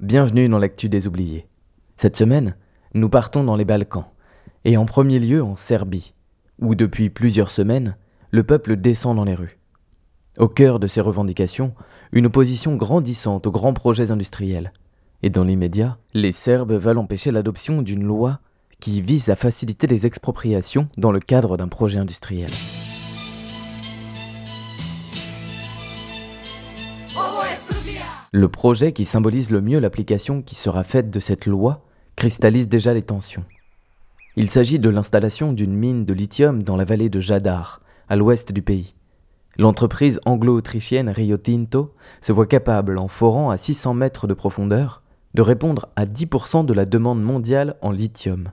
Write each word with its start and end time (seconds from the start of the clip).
Bienvenue 0.00 0.48
dans 0.48 0.60
l'actu 0.60 0.88
des 0.88 1.08
oubliés. 1.08 1.48
Cette 1.96 2.16
semaine, 2.16 2.54
nous 2.94 3.08
partons 3.08 3.42
dans 3.42 3.56
les 3.56 3.64
Balkans, 3.64 4.04
et 4.64 4.76
en 4.76 4.86
premier 4.86 5.18
lieu 5.18 5.42
en 5.42 5.56
Serbie, 5.56 6.14
où 6.60 6.76
depuis 6.76 7.10
plusieurs 7.10 7.50
semaines, 7.50 7.96
le 8.30 8.44
peuple 8.44 8.76
descend 8.76 9.16
dans 9.16 9.24
les 9.24 9.34
rues. 9.34 9.58
Au 10.38 10.46
cœur 10.46 10.78
de 10.78 10.86
ces 10.86 11.00
revendications, 11.00 11.74
une 12.12 12.26
opposition 12.26 12.76
grandissante 12.76 13.48
aux 13.48 13.50
grands 13.50 13.74
projets 13.74 14.12
industriels. 14.12 14.72
Et 15.24 15.30
dans 15.30 15.42
l'immédiat, 15.42 15.98
les 16.14 16.30
Serbes 16.30 16.74
veulent 16.74 16.98
empêcher 16.98 17.32
l'adoption 17.32 17.82
d'une 17.82 18.04
loi 18.04 18.38
qui 18.78 19.02
vise 19.02 19.30
à 19.30 19.34
faciliter 19.34 19.88
les 19.88 20.06
expropriations 20.06 20.88
dans 20.96 21.10
le 21.10 21.18
cadre 21.18 21.56
d'un 21.56 21.66
projet 21.66 21.98
industriel. 21.98 22.50
Le 28.30 28.48
projet 28.48 28.92
qui 28.92 29.06
symbolise 29.06 29.50
le 29.50 29.62
mieux 29.62 29.78
l'application 29.78 30.42
qui 30.42 30.54
sera 30.54 30.84
faite 30.84 31.10
de 31.10 31.18
cette 31.18 31.46
loi 31.46 31.86
cristallise 32.14 32.68
déjà 32.68 32.92
les 32.92 33.02
tensions. 33.02 33.44
Il 34.36 34.50
s'agit 34.50 34.78
de 34.78 34.90
l'installation 34.90 35.52
d'une 35.54 35.74
mine 35.74 36.04
de 36.04 36.12
lithium 36.12 36.62
dans 36.62 36.76
la 36.76 36.84
vallée 36.84 37.08
de 37.08 37.20
Jadar, 37.20 37.80
à 38.08 38.16
l'ouest 38.16 38.52
du 38.52 38.60
pays. 38.60 38.94
L'entreprise 39.56 40.20
anglo-autrichienne 40.26 41.08
Rio 41.08 41.38
Tinto 41.38 41.94
se 42.20 42.32
voit 42.32 42.46
capable, 42.46 42.98
en 42.98 43.08
forant 43.08 43.48
à 43.50 43.56
600 43.56 43.94
mètres 43.94 44.26
de 44.26 44.34
profondeur, 44.34 45.02
de 45.32 45.42
répondre 45.42 45.88
à 45.96 46.04
10% 46.04 46.66
de 46.66 46.74
la 46.74 46.84
demande 46.84 47.22
mondiale 47.22 47.76
en 47.80 47.90
lithium. 47.90 48.50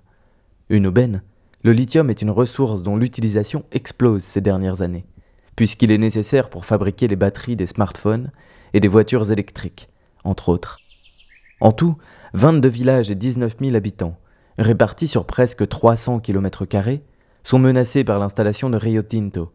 Une 0.70 0.88
aubaine, 0.88 1.22
le 1.64 1.74
lithium 1.74 2.10
est 2.10 2.22
une 2.22 2.32
ressource 2.32 2.82
dont 2.82 2.96
l'utilisation 2.96 3.66
explose 3.74 4.24
ces 4.24 4.42
dernières 4.42 4.82
années, 4.82 5.06
puisqu'il 5.58 5.92
est 5.92 5.98
nécessaire 5.98 6.50
pour 6.50 6.66
fabriquer 6.66 7.10
les 7.10 7.16
batteries 7.18 7.58
des 7.58 7.66
smartphones 7.66 8.32
et 8.76 8.82
des 8.82 8.90
voitures 8.90 9.32
électriques, 9.32 9.88
entre 10.26 10.50
autres. 10.50 10.80
En 11.62 11.72
tout, 11.72 11.96
22 12.34 12.68
villages 12.68 13.10
et 13.10 13.16
19 13.16 13.56
000 13.62 13.74
habitants, 13.74 14.18
répartis 14.58 15.08
sur 15.08 15.26
presque 15.26 15.66
300 15.66 16.20
km, 16.20 16.66
sont 17.44 17.58
menacés 17.58 18.04
par 18.04 18.20
l'installation 18.20 18.70
de 18.70 18.76
Rio 18.76 19.02
Tinto, 19.02 19.54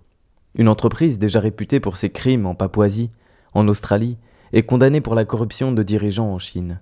une 0.55 0.69
entreprise 0.69 1.19
déjà 1.19 1.39
réputée 1.39 1.81
pour 1.81 1.99
ses 1.99 2.09
crimes 2.09 2.47
en 2.47 2.55
Papouasie, 2.55 3.11
en 3.53 3.69
Australie, 3.69 4.17
et 4.55 4.62
condamnée 4.62 5.03
pour 5.03 5.15
la 5.15 5.27
corruption 5.27 5.71
de 5.71 5.83
dirigeants 5.83 6.33
en 6.33 6.39
Chine. 6.39 6.81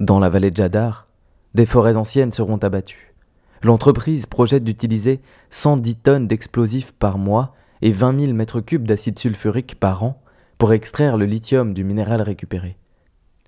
Dans 0.00 0.18
la 0.18 0.28
vallée 0.28 0.50
de 0.50 0.56
Jadar, 0.56 1.06
des 1.54 1.64
forêts 1.64 1.96
anciennes 1.96 2.32
seront 2.32 2.58
abattues. 2.58 3.14
L'entreprise 3.62 4.26
projette 4.26 4.64
d'utiliser 4.64 5.22
110 5.48 5.96
tonnes 5.96 6.28
d'explosifs 6.28 6.92
par 6.92 7.16
mois 7.16 7.54
et 7.80 7.90
20 7.90 8.20
000 8.20 8.32
mètres 8.34 8.60
cubes 8.60 8.86
d'acide 8.86 9.18
sulfurique 9.18 9.80
par 9.80 10.04
an 10.04 10.21
pour 10.62 10.74
extraire 10.74 11.16
le 11.16 11.24
lithium 11.24 11.74
du 11.74 11.82
minéral 11.82 12.22
récupéré, 12.22 12.76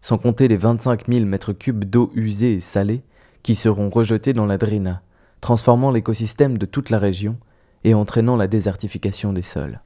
sans 0.00 0.18
compter 0.18 0.48
les 0.48 0.56
25 0.56 1.06
000 1.06 1.26
mètres 1.26 1.52
cubes 1.52 1.84
d'eau 1.84 2.10
usée 2.16 2.54
et 2.54 2.58
salée 2.58 3.04
qui 3.44 3.54
seront 3.54 3.88
rejetés 3.88 4.32
dans 4.32 4.46
la 4.46 4.58
Drina, 4.58 5.00
transformant 5.40 5.92
l'écosystème 5.92 6.58
de 6.58 6.66
toute 6.66 6.90
la 6.90 6.98
région 6.98 7.36
et 7.84 7.94
entraînant 7.94 8.34
la 8.34 8.48
désertification 8.48 9.32
des 9.32 9.42
sols. 9.42 9.78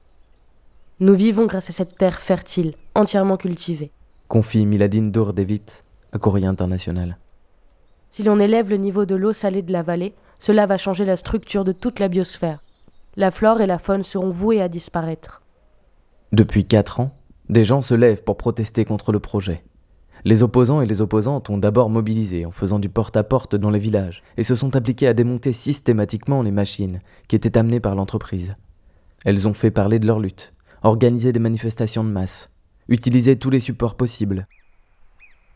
Nous 1.01 1.13
vivons 1.13 1.45
grâce 1.45 1.69
à 1.69 1.75
cette 1.75 1.99
terre 1.99 2.19
fertile, 2.19 2.73
entièrement 2.95 3.37
cultivée. 3.37 3.93
Confie 4.29 4.65
Miladine 4.65 5.13
Dourdevit 5.13 5.67
à 6.15 6.19
Courrier 6.19 6.47
International. 6.47 7.19
Si 8.09 8.23
l'on 8.23 8.41
élève 8.41 8.71
le 8.71 8.79
niveau 8.79 9.05
de 9.05 9.17
l'eau 9.17 9.35
salée 9.35 9.61
de 9.61 9.73
la 9.73 9.83
vallée, 9.83 10.15
cela 10.41 10.65
va 10.65 10.79
changer 10.79 11.05
la 11.05 11.19
structure 11.19 11.67
de 11.67 11.73
toute 11.73 11.99
la 11.99 12.09
biosphère. 12.09 12.61
La 13.17 13.31
flore 13.31 13.61
et 13.61 13.67
la 13.67 13.79
faune 13.79 14.03
seront 14.03 14.31
vouées 14.31 14.63
à 14.63 14.69
disparaître. 14.69 15.43
Depuis 16.33 16.67
quatre 16.67 17.01
ans, 17.01 17.11
des 17.49 17.65
gens 17.65 17.81
se 17.81 17.95
lèvent 17.95 18.23
pour 18.23 18.37
protester 18.37 18.85
contre 18.85 19.13
le 19.13 19.19
projet. 19.19 19.65
Les 20.27 20.43
opposants 20.43 20.83
et 20.83 20.87
les 20.87 21.01
opposantes 21.01 21.49
ont 21.49 21.57
d'abord 21.57 21.89
mobilisé 21.89 22.45
en 22.45 22.51
faisant 22.51 22.79
du 22.79 22.91
porte-à-porte 22.91 23.57
dans 23.57 23.71
les 23.71 23.79
villages 23.79 24.23
et 24.37 24.43
se 24.43 24.55
sont 24.55 24.77
appliqués 24.77 25.07
à 25.07 25.15
démonter 25.15 25.55
systématiquement 25.55 26.43
les 26.43 26.51
machines 26.51 27.01
qui 27.29 27.37
étaient 27.37 27.57
amenées 27.57 27.81
par 27.81 27.95
l'entreprise. 27.95 28.57
Elles 29.25 29.49
ont 29.49 29.55
fait 29.55 29.71
parler 29.71 29.99
de 29.99 30.07
leur 30.07 30.21
lutte, 30.21 30.53
organisé 30.83 31.33
des 31.33 31.41
manifestations 31.41 32.05
de 32.05 32.11
masse, 32.11 32.51
utilisé 32.89 33.37
tous 33.37 33.49
les 33.49 33.61
supports 33.61 33.97
possibles. 33.97 34.47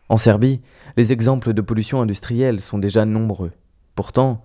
En 0.09 0.17
Serbie, 0.17 0.63
les 0.97 1.13
exemples 1.13 1.53
de 1.53 1.61
pollution 1.61 2.01
industrielle 2.01 2.61
sont 2.61 2.79
déjà 2.79 3.05
nombreux. 3.05 3.53
Pourtant, 3.95 4.43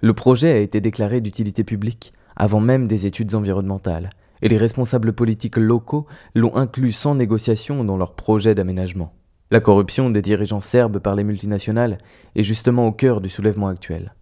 le 0.00 0.12
projet 0.12 0.50
a 0.50 0.58
été 0.58 0.80
déclaré 0.80 1.20
d'utilité 1.20 1.62
publique 1.62 2.12
avant 2.34 2.60
même 2.60 2.88
des 2.88 3.06
études 3.06 3.36
environnementales 3.36 4.10
et 4.42 4.48
les 4.48 4.56
responsables 4.56 5.12
politiques 5.12 5.56
locaux 5.56 6.06
l'ont 6.34 6.56
inclus 6.56 6.92
sans 6.92 7.14
négociation 7.14 7.84
dans 7.84 7.96
leur 7.96 8.14
projet 8.14 8.54
d'aménagement. 8.54 9.14
La 9.50 9.60
corruption 9.60 10.10
des 10.10 10.20
dirigeants 10.20 10.60
serbes 10.60 10.98
par 10.98 11.14
les 11.14 11.24
multinationales 11.24 11.98
est 12.36 12.42
justement 12.42 12.86
au 12.86 12.92
cœur 12.92 13.20
du 13.20 13.28
soulèvement 13.28 13.68
actuel. 13.68 14.14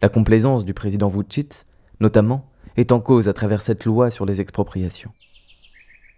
La 0.00 0.08
complaisance 0.08 0.64
du 0.64 0.72
président 0.72 1.08
Vucic, 1.08 1.66
notamment, 2.00 2.50
est 2.76 2.92
en 2.92 3.00
cause 3.00 3.28
à 3.28 3.34
travers 3.34 3.60
cette 3.60 3.84
loi 3.84 4.10
sur 4.10 4.24
les 4.24 4.40
expropriations. 4.40 5.12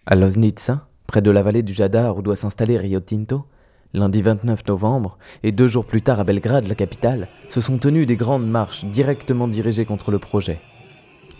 À 0.06 0.14
Loznica, 0.14 0.86
près 1.08 1.22
de 1.22 1.30
la 1.30 1.42
vallée 1.42 1.62
du 1.62 1.74
Jadar 1.74 2.16
où 2.16 2.22
doit 2.22 2.36
s'installer 2.36 2.78
Rio 2.78 3.00
Tinto, 3.00 3.46
lundi 3.94 4.22
29 4.22 4.66
novembre, 4.66 5.18
et 5.42 5.52
deux 5.52 5.68
jours 5.68 5.84
plus 5.84 6.02
tard 6.02 6.20
à 6.20 6.24
Belgrade, 6.24 6.68
la 6.68 6.74
capitale, 6.74 7.28
se 7.48 7.60
sont 7.60 7.78
tenues 7.78 8.06
des 8.06 8.16
grandes 8.16 8.48
marches 8.48 8.84
directement 8.84 9.48
dirigées 9.48 9.84
contre 9.84 10.10
le 10.10 10.18
projet. 10.18 10.60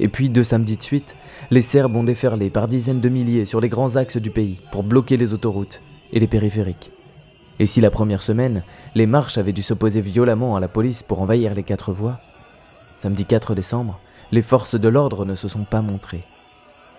Et 0.00 0.08
puis, 0.08 0.28
deux 0.28 0.42
samedis 0.42 0.76
de 0.76 0.82
suite, 0.82 1.16
les 1.50 1.60
Serbes 1.60 1.97
ont 1.97 2.04
déferlé 2.04 2.50
par 2.50 2.69
dizaines 2.69 3.00
de 3.00 3.08
milliers 3.08 3.44
sur 3.44 3.60
les 3.60 3.69
grands 3.69 3.97
axes 3.97 4.16
du 4.16 4.30
pays 4.30 4.58
pour 4.72 4.82
bloquer 4.82 5.16
les 5.16 5.34
autoroutes 5.34 5.82
et 6.12 6.20
les 6.20 6.26
périphériques. 6.26 6.92
Et 7.58 7.66
si 7.66 7.80
la 7.80 7.91
première 7.91 8.22
semaine, 8.22 8.64
les 8.94 9.06
marches 9.06 9.38
avaient 9.38 9.53
dû 9.53 9.62
s'opposer 9.62 10.00
violemment 10.00 10.56
à 10.56 10.60
la 10.60 10.69
police 10.69 11.03
pour 11.03 11.20
envahir 11.20 11.54
les 11.54 11.62
quatre 11.62 11.92
voies, 11.92 12.20
samedi 12.97 13.25
4 13.25 13.54
décembre, 13.54 14.00
les 14.30 14.42
forces 14.42 14.75
de 14.75 14.88
l'ordre 14.88 15.25
ne 15.25 15.34
se 15.34 15.48
sont 15.48 15.64
pas 15.64 15.82
montrées. 15.82 16.24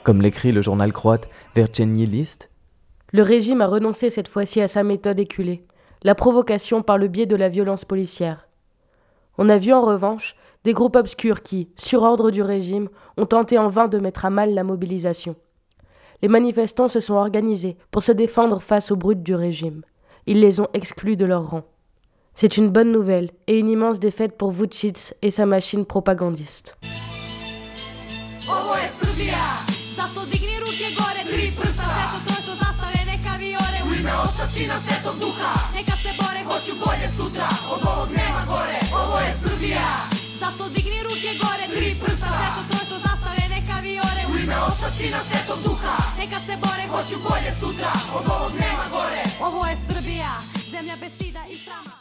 Comme 0.03 0.21
l'écrit 0.21 0.51
le 0.51 0.61
journal 0.61 0.93
croate 0.93 1.27
Verchenyi 1.55 2.05
List, 2.05 2.49
le 3.11 3.21
régime 3.21 3.61
a 3.61 3.67
renoncé 3.67 4.09
cette 4.09 4.27
fois-ci 4.27 4.61
à 4.61 4.67
sa 4.67 4.83
méthode 4.83 5.19
éculée, 5.19 5.65
la 6.03 6.15
provocation 6.15 6.81
par 6.81 6.97
le 6.97 7.07
biais 7.07 7.25
de 7.25 7.35
la 7.35 7.49
violence 7.49 7.85
policière. 7.85 8.47
On 9.37 9.49
a 9.49 9.57
vu 9.57 9.73
en 9.73 9.81
revanche 9.81 10.35
des 10.63 10.73
groupes 10.73 10.95
obscurs 10.95 11.41
qui, 11.41 11.69
sur 11.75 12.03
ordre 12.03 12.31
du 12.31 12.41
régime, 12.41 12.89
ont 13.17 13.25
tenté 13.25 13.57
en 13.57 13.67
vain 13.67 13.87
de 13.87 13.99
mettre 13.99 14.25
à 14.25 14.29
mal 14.29 14.53
la 14.53 14.63
mobilisation. 14.63 15.35
Les 16.21 16.29
manifestants 16.29 16.87
se 16.87 16.99
sont 16.99 17.15
organisés 17.15 17.77
pour 17.91 18.03
se 18.03 18.11
défendre 18.11 18.61
face 18.61 18.91
aux 18.91 18.95
brutes 18.95 19.23
du 19.23 19.35
régime. 19.35 19.83
Ils 20.25 20.39
les 20.39 20.61
ont 20.61 20.69
exclus 20.73 21.17
de 21.17 21.25
leur 21.25 21.49
rang. 21.49 21.63
C'est 22.33 22.57
une 22.57 22.69
bonne 22.69 22.91
nouvelle 22.91 23.31
et 23.47 23.59
une 23.59 23.67
immense 23.67 23.99
défaite 23.99 24.37
pour 24.37 24.51
Vucic 24.51 25.13
et 25.21 25.31
sa 25.31 25.45
machine 25.45 25.85
propagandiste. 25.85 26.77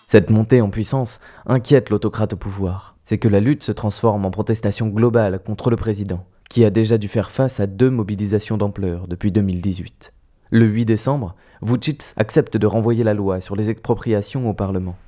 Cette 0.06 0.30
montée 0.30 0.60
en 0.60 0.70
puissance 0.70 1.20
inquiète 1.46 1.90
l'autocrate 1.90 2.32
au 2.32 2.36
pouvoir. 2.36 2.96
C'est 3.04 3.18
que 3.18 3.28
la 3.28 3.40
lutte 3.40 3.62
se 3.62 3.72
transforme 3.72 4.24
en 4.24 4.30
protestation 4.30 4.88
globale 4.88 5.40
contre 5.40 5.70
le 5.70 5.76
président, 5.76 6.26
qui 6.50 6.64
a 6.64 6.70
déjà 6.70 6.98
dû 6.98 7.08
faire 7.08 7.30
face 7.30 7.60
à 7.60 7.66
deux 7.66 7.90
mobilisations 7.90 8.58
d'ampleur 8.58 9.08
depuis 9.08 9.32
2018. 9.32 10.12
Le 10.54 10.66
8 10.66 10.84
décembre, 10.84 11.34
Vucic 11.62 12.02
accepte 12.18 12.58
de 12.58 12.66
renvoyer 12.66 13.04
la 13.04 13.14
loi 13.14 13.40
sur 13.40 13.56
les 13.56 13.70
expropriations 13.70 14.50
au 14.50 14.52
Parlement. 14.52 14.98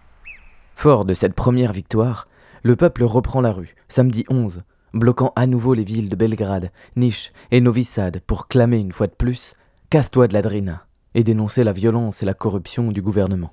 Fort 0.75 1.05
de 1.05 1.12
cette 1.12 1.35
première 1.35 1.75
victoire, 1.75 2.29
le 2.62 2.76
peuple 2.76 3.05
reprend 3.05 3.43
la 3.43 3.52
rue, 3.52 3.75
samedi 3.91 4.25
11, 4.31 4.62
bloquant 4.94 5.35
à 5.37 5.46
nouveau 5.46 5.75
les 5.75 5.85
villes 5.85 6.08
de 6.08 6.17
Belgrade, 6.17 6.70
Niš 6.96 7.31
et 7.50 7.61
Novi 7.61 7.85
Sad 7.85 8.23
pour 8.26 8.49
clamer 8.49 8.79
une 8.79 8.93
fois 8.93 9.06
de 9.06 9.12
plus 9.12 9.55
Casse-toi 9.91 10.29
de 10.29 10.32
la 10.32 10.41
Drina. 10.41 10.87
et 11.14 11.25
dénoncer 11.25 11.62
la 11.62 11.73
violence 11.73 12.23
et 12.23 12.26
la 12.26 12.32
corruption 12.32 12.91
du 12.91 13.02
gouvernement. 13.02 13.52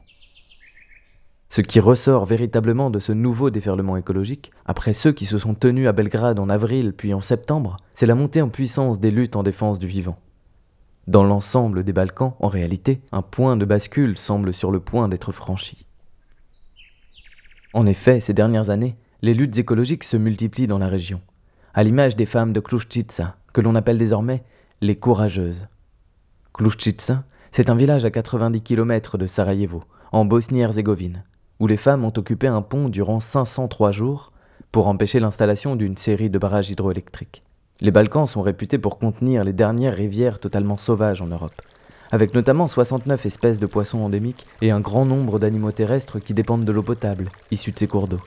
Ce 1.49 1.59
qui 1.59 1.81
ressort 1.81 2.25
véritablement 2.25 2.89
de 2.89 2.99
ce 2.99 3.11
nouveau 3.11 3.49
déferlement 3.49 3.97
écologique, 3.97 4.53
après 4.65 4.93
ceux 4.93 5.11
qui 5.11 5.25
se 5.25 5.37
sont 5.37 5.55
tenus 5.55 5.89
à 5.89 5.91
Belgrade 5.91 6.39
en 6.39 6.47
avril 6.47 6.93
puis 6.93 7.13
en 7.13 7.19
septembre, 7.19 7.75
c'est 7.93 8.05
la 8.05 8.15
montée 8.15 8.41
en 8.41 8.47
puissance 8.47 8.97
des 9.01 9.11
luttes 9.11 9.35
en 9.35 9.43
défense 9.43 9.77
du 9.77 9.87
vivant. 9.87 10.17
Dans 11.07 11.23
l'ensemble 11.23 11.83
des 11.83 11.93
Balkans, 11.93 12.33
en 12.39 12.47
réalité, 12.47 13.01
un 13.11 13.23
point 13.23 13.57
de 13.57 13.65
bascule 13.65 14.17
semble 14.17 14.53
sur 14.53 14.71
le 14.71 14.79
point 14.79 15.09
d'être 15.09 15.31
franchi. 15.31 15.85
En 17.73 17.85
effet, 17.87 18.19
ces 18.19 18.33
dernières 18.33 18.69
années, 18.69 18.95
les 19.21 19.33
luttes 19.33 19.57
écologiques 19.57 20.03
se 20.03 20.17
multiplient 20.17 20.67
dans 20.67 20.77
la 20.77 20.87
région, 20.87 21.21
à 21.73 21.83
l'image 21.83 22.15
des 22.15 22.25
femmes 22.25 22.53
de 22.53 22.59
Klushchitsa, 22.59 23.35
que 23.51 23.61
l'on 23.61 23.75
appelle 23.75 23.97
désormais 23.97 24.43
les 24.81 24.95
courageuses. 24.95 25.67
Klushchitsa, 26.53 27.23
c'est 27.51 27.69
un 27.69 27.75
village 27.75 28.05
à 28.05 28.11
90 28.11 28.61
km 28.61 29.17
de 29.17 29.25
Sarajevo, 29.25 29.83
en 30.11 30.25
Bosnie-Herzégovine, 30.25 31.23
où 31.59 31.67
les 31.67 31.77
femmes 31.77 32.03
ont 32.03 32.13
occupé 32.15 32.47
un 32.47 32.61
pont 32.61 32.89
durant 32.89 33.19
503 33.19 33.91
jours 33.91 34.31
pour 34.71 34.87
empêcher 34.87 35.19
l'installation 35.19 35.75
d'une 35.75 35.97
série 35.97 36.29
de 36.29 36.37
barrages 36.37 36.69
hydroélectriques. 36.69 37.43
Les 37.83 37.89
Balkans 37.89 38.27
sont 38.27 38.43
réputés 38.43 38.77
pour 38.77 38.99
contenir 38.99 39.43
les 39.43 39.53
dernières 39.53 39.95
rivières 39.95 40.39
totalement 40.39 40.77
sauvages 40.77 41.23
en 41.23 41.25
Europe, 41.25 41.59
avec 42.11 42.35
notamment 42.35 42.67
69 42.67 43.25
espèces 43.25 43.57
de 43.57 43.65
poissons 43.65 44.01
endémiques 44.01 44.45
et 44.61 44.69
un 44.69 44.79
grand 44.79 45.03
nombre 45.03 45.39
d'animaux 45.39 45.71
terrestres 45.71 46.19
qui 46.19 46.35
dépendent 46.35 46.63
de 46.63 46.71
l'eau 46.71 46.83
potable, 46.83 47.31
issue 47.49 47.71
de 47.71 47.79
ces 47.79 47.87
cours 47.87 48.07
d'eau, 48.07 48.19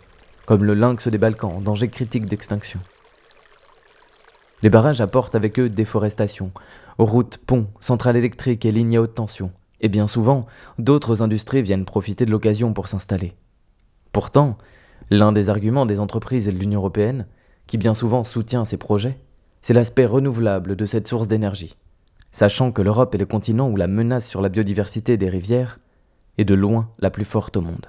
comme 0.47 0.65
le 0.65 0.75
lynx 0.75 1.06
des 1.06 1.19
Balkans 1.19 1.53
en 1.53 1.61
danger 1.61 1.87
critique 1.87 2.27
d'extinction. 2.27 2.81
Les 4.62 4.71
barrages 4.71 5.01
apportent 5.01 5.37
avec 5.37 5.61
eux 5.61 5.69
déforestation, 5.69 6.51
routes, 6.99 7.39
ponts, 7.39 7.69
centrales 7.79 8.17
électriques 8.17 8.65
et 8.65 8.73
lignes 8.73 8.97
à 8.97 9.03
haute 9.03 9.15
tension, 9.15 9.53
et 9.81 9.89
bien 9.89 10.09
souvent, 10.09 10.47
d'autres 10.81 11.23
industries 11.23 11.62
viennent 11.62 11.85
profiter 11.85 12.27
de 12.27 12.33
l'occasion 12.33 12.73
pour 12.73 12.89
s'installer. 12.89 13.35
Pourtant, 14.11 14.59
l'un 15.11 15.31
des 15.31 15.49
arguments 15.49 15.87
des 15.87 16.01
entreprises 16.01 16.49
et 16.49 16.53
de 16.53 16.59
l'Union 16.59 16.81
européenne, 16.81 17.29
qui 17.69 17.79
bien 17.79 17.95
souvent 17.95 18.25
soutient 18.25 18.65
ces 18.65 18.79
projets, 18.79 19.17
c'est 19.65 19.73
l'aspect 19.73 20.05
renouvelable 20.05 20.77
de 20.77 20.85
cette 20.85 21.09
source 21.09 21.27
d'énergie, 21.27 21.75
sachant 22.33 22.71
que 22.71 22.83
l'Europe 22.83 23.15
est 23.15 23.19
le 23.19 23.25
continent 23.25 23.71
où 23.71 23.77
la 23.77 23.87
menace 23.87 24.29
sur 24.29 24.43
la 24.43 24.51
biodiversité 24.51 25.17
des 25.17 25.31
rivières 25.31 25.81
est 26.37 26.45
de 26.45 26.53
loin 26.53 26.91
la 26.99 27.09
plus 27.09 27.25
forte 27.25 27.57
au 27.57 27.63
monde. 27.63 27.87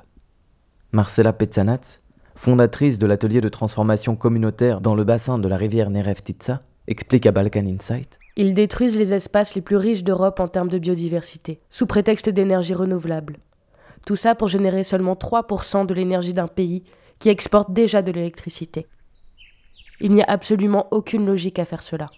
Marcela 0.93 1.33
Petzanatz, 1.33 1.99
fondatrice 2.33 2.97
de 2.97 3.05
l'atelier 3.05 3.41
de 3.41 3.49
transformation 3.49 4.15
communautaire 4.15 4.79
dans 4.79 4.95
le 4.95 5.03
bassin 5.03 5.37
de 5.37 5.49
la 5.49 5.57
rivière 5.57 5.89
Nerevtitsa, 5.89 6.61
explique 6.87 7.25
à 7.25 7.33
Balkan 7.33 7.65
Insight 7.67 8.19
Ils 8.37 8.53
détruisent 8.53 8.97
les 8.97 9.13
espaces 9.13 9.53
les 9.53 9.61
plus 9.61 9.75
riches 9.75 10.05
d'Europe 10.05 10.39
en 10.39 10.47
termes 10.47 10.69
de 10.69 10.79
biodiversité, 10.79 11.59
sous 11.69 11.87
prétexte 11.87 12.29
d'énergie 12.29 12.73
renouvelable. 12.73 13.39
Tout 14.05 14.15
ça 14.15 14.33
pour 14.33 14.47
générer 14.47 14.85
seulement 14.85 15.15
3% 15.15 15.85
de 15.85 15.93
l'énergie 15.93 16.33
d'un 16.33 16.47
pays 16.47 16.85
qui 17.19 17.27
exporte 17.27 17.73
déjà 17.73 18.01
de 18.01 18.13
l'électricité. 18.13 18.87
Il 20.01 20.11
n'y 20.11 20.21
a 20.21 20.29
absolument 20.29 20.87
aucune 20.91 21.25
logique 21.25 21.59
à 21.59 21.65
faire 21.65 21.81
cela. 21.81 22.09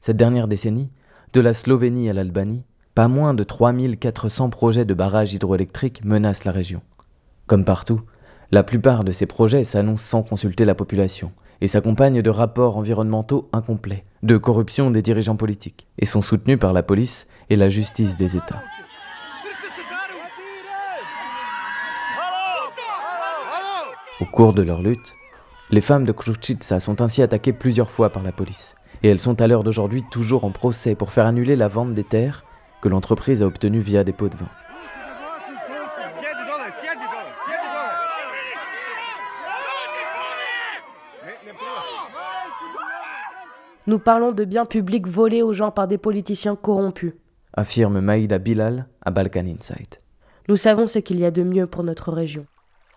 Cette 0.00 0.16
dernière 0.16 0.48
décennie, 0.48 0.90
de 1.32 1.40
la 1.40 1.52
Slovénie 1.52 2.10
à 2.10 2.12
l'Albanie, 2.12 2.64
pas 2.94 3.08
moins 3.08 3.34
de 3.34 3.44
3400 3.44 4.50
projets 4.50 4.84
de 4.84 4.94
barrages 4.94 5.32
hydroélectriques 5.32 6.04
menacent 6.04 6.44
la 6.44 6.52
région. 6.52 6.82
Comme 7.46 7.64
partout, 7.64 8.02
la 8.50 8.62
plupart 8.62 9.04
de 9.04 9.12
ces 9.12 9.26
projets 9.26 9.64
s'annoncent 9.64 10.04
sans 10.04 10.22
consulter 10.22 10.64
la 10.64 10.74
population 10.74 11.32
et 11.62 11.68
s'accompagnent 11.68 12.22
de 12.22 12.30
rapports 12.30 12.76
environnementaux 12.76 13.48
incomplets, 13.52 14.04
de 14.22 14.36
corruption 14.36 14.90
des 14.90 15.00
dirigeants 15.00 15.36
politiques, 15.36 15.86
et 15.98 16.06
sont 16.06 16.20
soutenus 16.20 16.58
par 16.58 16.72
la 16.72 16.82
police 16.82 17.26
et 17.48 17.56
la 17.56 17.68
justice 17.68 18.16
des 18.16 18.36
États. 18.36 18.62
Au 24.20 24.24
cours 24.26 24.52
de 24.52 24.62
leur 24.62 24.82
lutte, 24.82 25.14
les 25.72 25.80
femmes 25.80 26.04
de 26.04 26.12
Kruchitsa 26.12 26.80
sont 26.80 27.00
ainsi 27.00 27.22
attaquées 27.22 27.54
plusieurs 27.54 27.90
fois 27.90 28.10
par 28.10 28.22
la 28.22 28.30
police, 28.30 28.74
et 29.02 29.08
elles 29.08 29.18
sont 29.18 29.40
à 29.40 29.46
l'heure 29.46 29.64
d'aujourd'hui 29.64 30.04
toujours 30.10 30.44
en 30.44 30.50
procès 30.50 30.94
pour 30.94 31.10
faire 31.10 31.24
annuler 31.24 31.56
la 31.56 31.66
vente 31.66 31.94
des 31.94 32.04
terres 32.04 32.44
que 32.82 32.90
l'entreprise 32.90 33.42
a 33.42 33.46
obtenues 33.46 33.80
via 33.80 34.04
des 34.04 34.12
pots 34.12 34.28
de 34.28 34.36
vin. 34.36 34.48
Nous 43.86 43.98
parlons 43.98 44.30
de 44.30 44.44
biens 44.44 44.66
publics 44.66 45.08
volés 45.08 45.42
aux 45.42 45.54
gens 45.54 45.70
par 45.70 45.88
des 45.88 45.98
politiciens 45.98 46.54
corrompus, 46.54 47.14
affirme 47.54 48.00
Maïda 48.00 48.38
Bilal 48.38 48.86
à 49.00 49.10
Balkan 49.10 49.46
Insight. 49.46 50.00
Nous 50.48 50.56
savons 50.56 50.86
ce 50.86 50.98
qu'il 50.98 51.18
y 51.18 51.24
a 51.24 51.30
de 51.30 51.42
mieux 51.42 51.66
pour 51.66 51.82
notre 51.82 52.12
région 52.12 52.46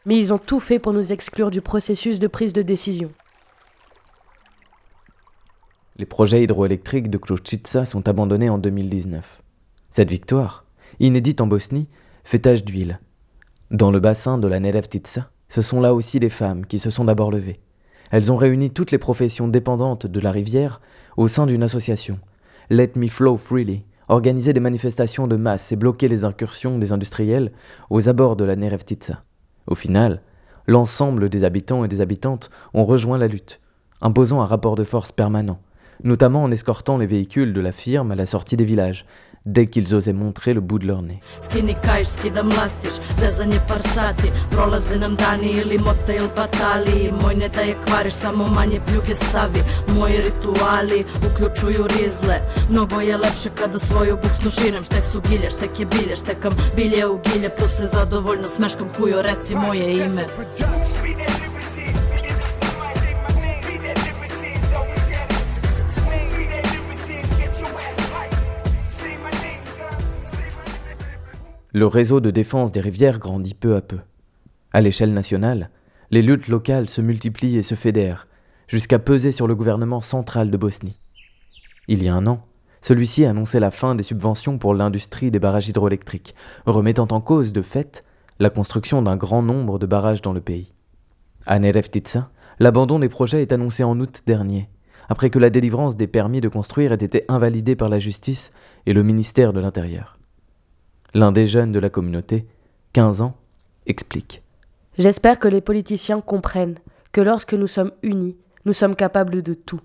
mais 0.05 0.17
ils 0.17 0.33
ont 0.33 0.37
tout 0.37 0.59
fait 0.59 0.79
pour 0.79 0.93
nous 0.93 1.11
exclure 1.11 1.51
du 1.51 1.61
processus 1.61 2.19
de 2.19 2.27
prise 2.27 2.53
de 2.53 2.61
décision. 2.61 3.11
Les 5.97 6.05
projets 6.05 6.43
hydroélectriques 6.43 7.09
de 7.09 7.17
Kluchitsa 7.17 7.85
sont 7.85 8.07
abandonnés 8.07 8.49
en 8.49 8.57
2019. 8.57 9.41
Cette 9.89 10.09
victoire, 10.09 10.65
inédite 10.99 11.41
en 11.41 11.47
Bosnie, 11.47 11.87
fait 12.23 12.39
tache 12.39 12.63
d'huile. 12.63 12.99
Dans 13.71 13.91
le 13.91 13.99
bassin 13.99 14.37
de 14.37 14.47
la 14.47 14.59
Nerevtitsa, 14.59 15.29
ce 15.47 15.61
sont 15.61 15.81
là 15.81 15.93
aussi 15.93 16.19
les 16.19 16.29
femmes 16.29 16.65
qui 16.65 16.79
se 16.79 16.89
sont 16.89 17.05
d'abord 17.05 17.31
levées. 17.31 17.59
Elles 18.11 18.31
ont 18.31 18.37
réuni 18.37 18.71
toutes 18.71 18.91
les 18.91 18.97
professions 18.97 19.47
dépendantes 19.47 20.05
de 20.05 20.19
la 20.19 20.31
rivière 20.31 20.81
au 21.17 21.27
sein 21.27 21.45
d'une 21.47 21.63
association, 21.63 22.19
Let 22.69 22.91
Me 22.95 23.07
Flow 23.07 23.37
Freely, 23.37 23.83
organiser 24.07 24.53
des 24.53 24.59
manifestations 24.59 25.27
de 25.27 25.35
masse 25.35 25.71
et 25.71 25.75
bloquer 25.75 26.07
les 26.07 26.25
incursions 26.25 26.77
des 26.77 26.91
industriels 26.91 27.51
aux 27.89 28.09
abords 28.09 28.35
de 28.35 28.43
la 28.43 28.55
Nerevtitsa. 28.55 29.23
Au 29.67 29.75
final, 29.75 30.21
l'ensemble 30.67 31.29
des 31.29 31.43
habitants 31.43 31.83
et 31.85 31.87
des 31.87 32.01
habitantes 32.01 32.49
ont 32.73 32.85
rejoint 32.85 33.17
la 33.17 33.27
lutte, 33.27 33.61
imposant 34.01 34.41
un 34.41 34.45
rapport 34.45 34.75
de 34.75 34.83
force 34.83 35.11
permanent, 35.11 35.59
notamment 36.03 36.43
en 36.43 36.51
escortant 36.51 36.97
les 36.97 37.07
véhicules 37.07 37.53
de 37.53 37.61
la 37.61 37.71
firme 37.71 38.11
à 38.11 38.15
la 38.15 38.25
sortie 38.25 38.57
des 38.57 38.65
villages, 38.65 39.05
dès 39.45 39.67
qu'ils 39.67 39.93
osaient 39.95 40.13
montrer 40.13 40.53
le 40.53 40.61
bout 40.61 40.79
de 40.79 40.87
leur 40.87 41.01
nez. 41.01 41.19
Le 71.75 71.87
réseau 71.87 72.21
de 72.21 72.31
défense 72.31 72.71
des 72.71 72.79
rivières 72.79 73.19
grandit 73.19 73.53
peu 73.53 73.75
à 73.75 73.81
peu. 73.81 73.97
À 74.71 74.79
l'échelle 74.79 75.11
nationale, 75.11 75.71
les 76.09 76.21
luttes 76.21 76.47
locales 76.47 76.87
se 76.87 77.01
multiplient 77.01 77.57
et 77.57 77.63
se 77.63 77.75
fédèrent, 77.75 78.29
jusqu'à 78.69 78.97
peser 78.97 79.33
sur 79.33 79.45
le 79.45 79.55
gouvernement 79.55 79.99
central 79.99 80.49
de 80.49 80.55
Bosnie. 80.55 80.95
Il 81.89 82.01
y 82.01 82.07
a 82.07 82.15
un 82.15 82.27
an, 82.27 82.45
celui-ci 82.81 83.25
a 83.25 83.31
annoncé 83.31 83.59
la 83.59 83.71
fin 83.71 83.93
des 83.93 84.03
subventions 84.03 84.57
pour 84.57 84.73
l'industrie 84.73 85.31
des 85.31 85.39
barrages 85.39 85.67
hydroélectriques, 85.67 86.33
remettant 86.65 87.09
en 87.11 87.19
cause, 87.19 87.51
de 87.51 87.61
fait, 87.61 88.05
la 88.39 88.49
construction 88.49 89.01
d'un 89.01 89.17
grand 89.17 89.41
nombre 89.41 89.77
de 89.77 89.85
barrages 89.85 90.21
dans 90.21 90.31
le 90.31 90.39
pays. 90.39 90.71
À 91.45 91.59
Nerevtitsa, 91.59 92.29
l'abandon 92.57 92.99
des 92.99 93.09
projets 93.09 93.41
est 93.41 93.51
annoncé 93.51 93.83
en 93.83 93.99
août 93.99 94.21
dernier, 94.25 94.69
après 95.09 95.29
que 95.29 95.39
la 95.39 95.49
délivrance 95.49 95.97
des 95.97 96.07
permis 96.07 96.39
de 96.39 96.47
construire 96.47 96.93
ait 96.93 97.03
été 97.03 97.25
invalidée 97.27 97.75
par 97.75 97.89
la 97.89 97.99
justice 97.99 98.53
et 98.85 98.93
le 98.93 99.03
ministère 99.03 99.51
de 99.51 99.59
l'Intérieur. 99.59 100.14
L'un 101.15 101.31
des 101.31 101.47
jeunes 101.47 101.71
de 101.71 101.79
la 101.79 101.89
communauté, 101.89 102.45
15 102.91 103.21
ans, 103.21 103.37
explique. 103.85 104.43
J'espère 104.97 105.39
que 105.39 105.47
les 105.47 105.61
politiciens 105.61 106.19
comprennent 106.19 106.77
que 107.13 107.21
lorsque 107.21 107.53
nous 107.53 107.67
sommes 107.67 107.93
unis, 108.03 108.35
nous 108.65 108.73
sommes 108.73 108.97
capables 108.97 109.41
de 109.41 109.53
tout. 109.53 109.79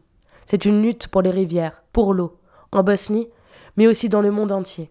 C'est 0.45 0.65
une 0.65 0.83
lutte 0.83 1.07
pour 1.07 1.23
les 1.23 1.31
rivières, 1.31 1.85
pour 1.93 2.15
l'eau, 2.15 2.41
en 2.73 2.83
Bosnie, 2.83 3.29
mais 3.77 3.87
aussi 3.87 4.09
dans 4.09 4.23
le 4.23 4.33
monde 4.33 4.51
entier. 4.51 4.91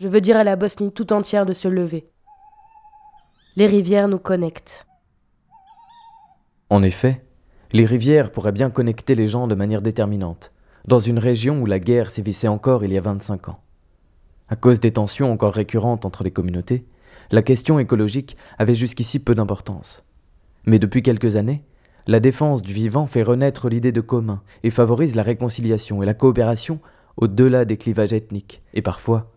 Je 0.00 0.08
veux 0.08 0.20
dire 0.20 0.36
à 0.36 0.42
la 0.42 0.56
Bosnie 0.56 0.90
tout 0.90 1.12
entière 1.12 1.46
de 1.46 1.52
se 1.52 1.68
lever. 1.68 2.10
Les 3.54 3.68
rivières 3.68 4.08
nous 4.08 4.18
connectent. 4.18 4.84
En 6.70 6.82
effet, 6.82 7.24
les 7.70 7.86
rivières 7.86 8.32
pourraient 8.32 8.50
bien 8.50 8.70
connecter 8.70 9.14
les 9.14 9.28
gens 9.28 9.46
de 9.46 9.54
manière 9.54 9.80
déterminante, 9.80 10.50
dans 10.88 10.98
une 10.98 11.20
région 11.20 11.60
où 11.60 11.66
la 11.66 11.78
guerre 11.78 12.10
sévissait 12.10 12.48
encore 12.48 12.84
il 12.84 12.92
y 12.92 12.98
a 12.98 13.00
25 13.00 13.50
ans. 13.50 13.60
À 14.50 14.56
cause 14.56 14.80
des 14.80 14.90
tensions 14.90 15.32
encore 15.32 15.54
récurrentes 15.54 16.04
entre 16.04 16.24
les 16.24 16.32
communautés, 16.32 16.84
la 17.30 17.40
question 17.42 17.78
écologique 17.78 18.36
avait 18.58 18.74
jusqu'ici 18.74 19.20
peu 19.20 19.36
d'importance. 19.36 20.02
Mais 20.66 20.80
depuis 20.80 21.04
quelques 21.04 21.36
années, 21.36 21.62
la 22.08 22.18
défense 22.18 22.60
du 22.60 22.72
vivant 22.72 23.06
fait 23.06 23.22
renaître 23.22 23.68
l'idée 23.68 23.92
de 23.92 24.00
commun 24.00 24.42
et 24.64 24.70
favorise 24.70 25.14
la 25.14 25.22
réconciliation 25.22 26.02
et 26.02 26.06
la 26.06 26.14
coopération 26.14 26.80
au-delà 27.16 27.64
des 27.64 27.76
clivages 27.76 28.12
ethniques 28.12 28.60
et 28.74 28.82
parfois 28.82 29.30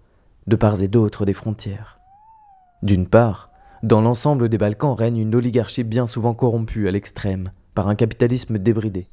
de 0.48 0.56
part 0.56 0.82
et 0.82 0.88
d'autre 0.88 1.26
des 1.26 1.34
frontières. 1.34 2.00
D'une 2.82 3.08
part, 3.08 3.52
dans 3.84 4.02
l'ensemble 4.02 4.50
des 4.50 4.58
Balkans 4.58 4.96
règne 4.96 5.18
une 5.18 5.36
oligarchie 5.36 5.84
bien 5.84 6.08
souvent 6.08 6.34
corrompue 6.34 6.88
à 6.88 6.92
l'extrême 6.92 7.52
par 7.76 7.88
un 7.88 7.96
capitalisme 7.96 8.58
débridé. 8.58 9.06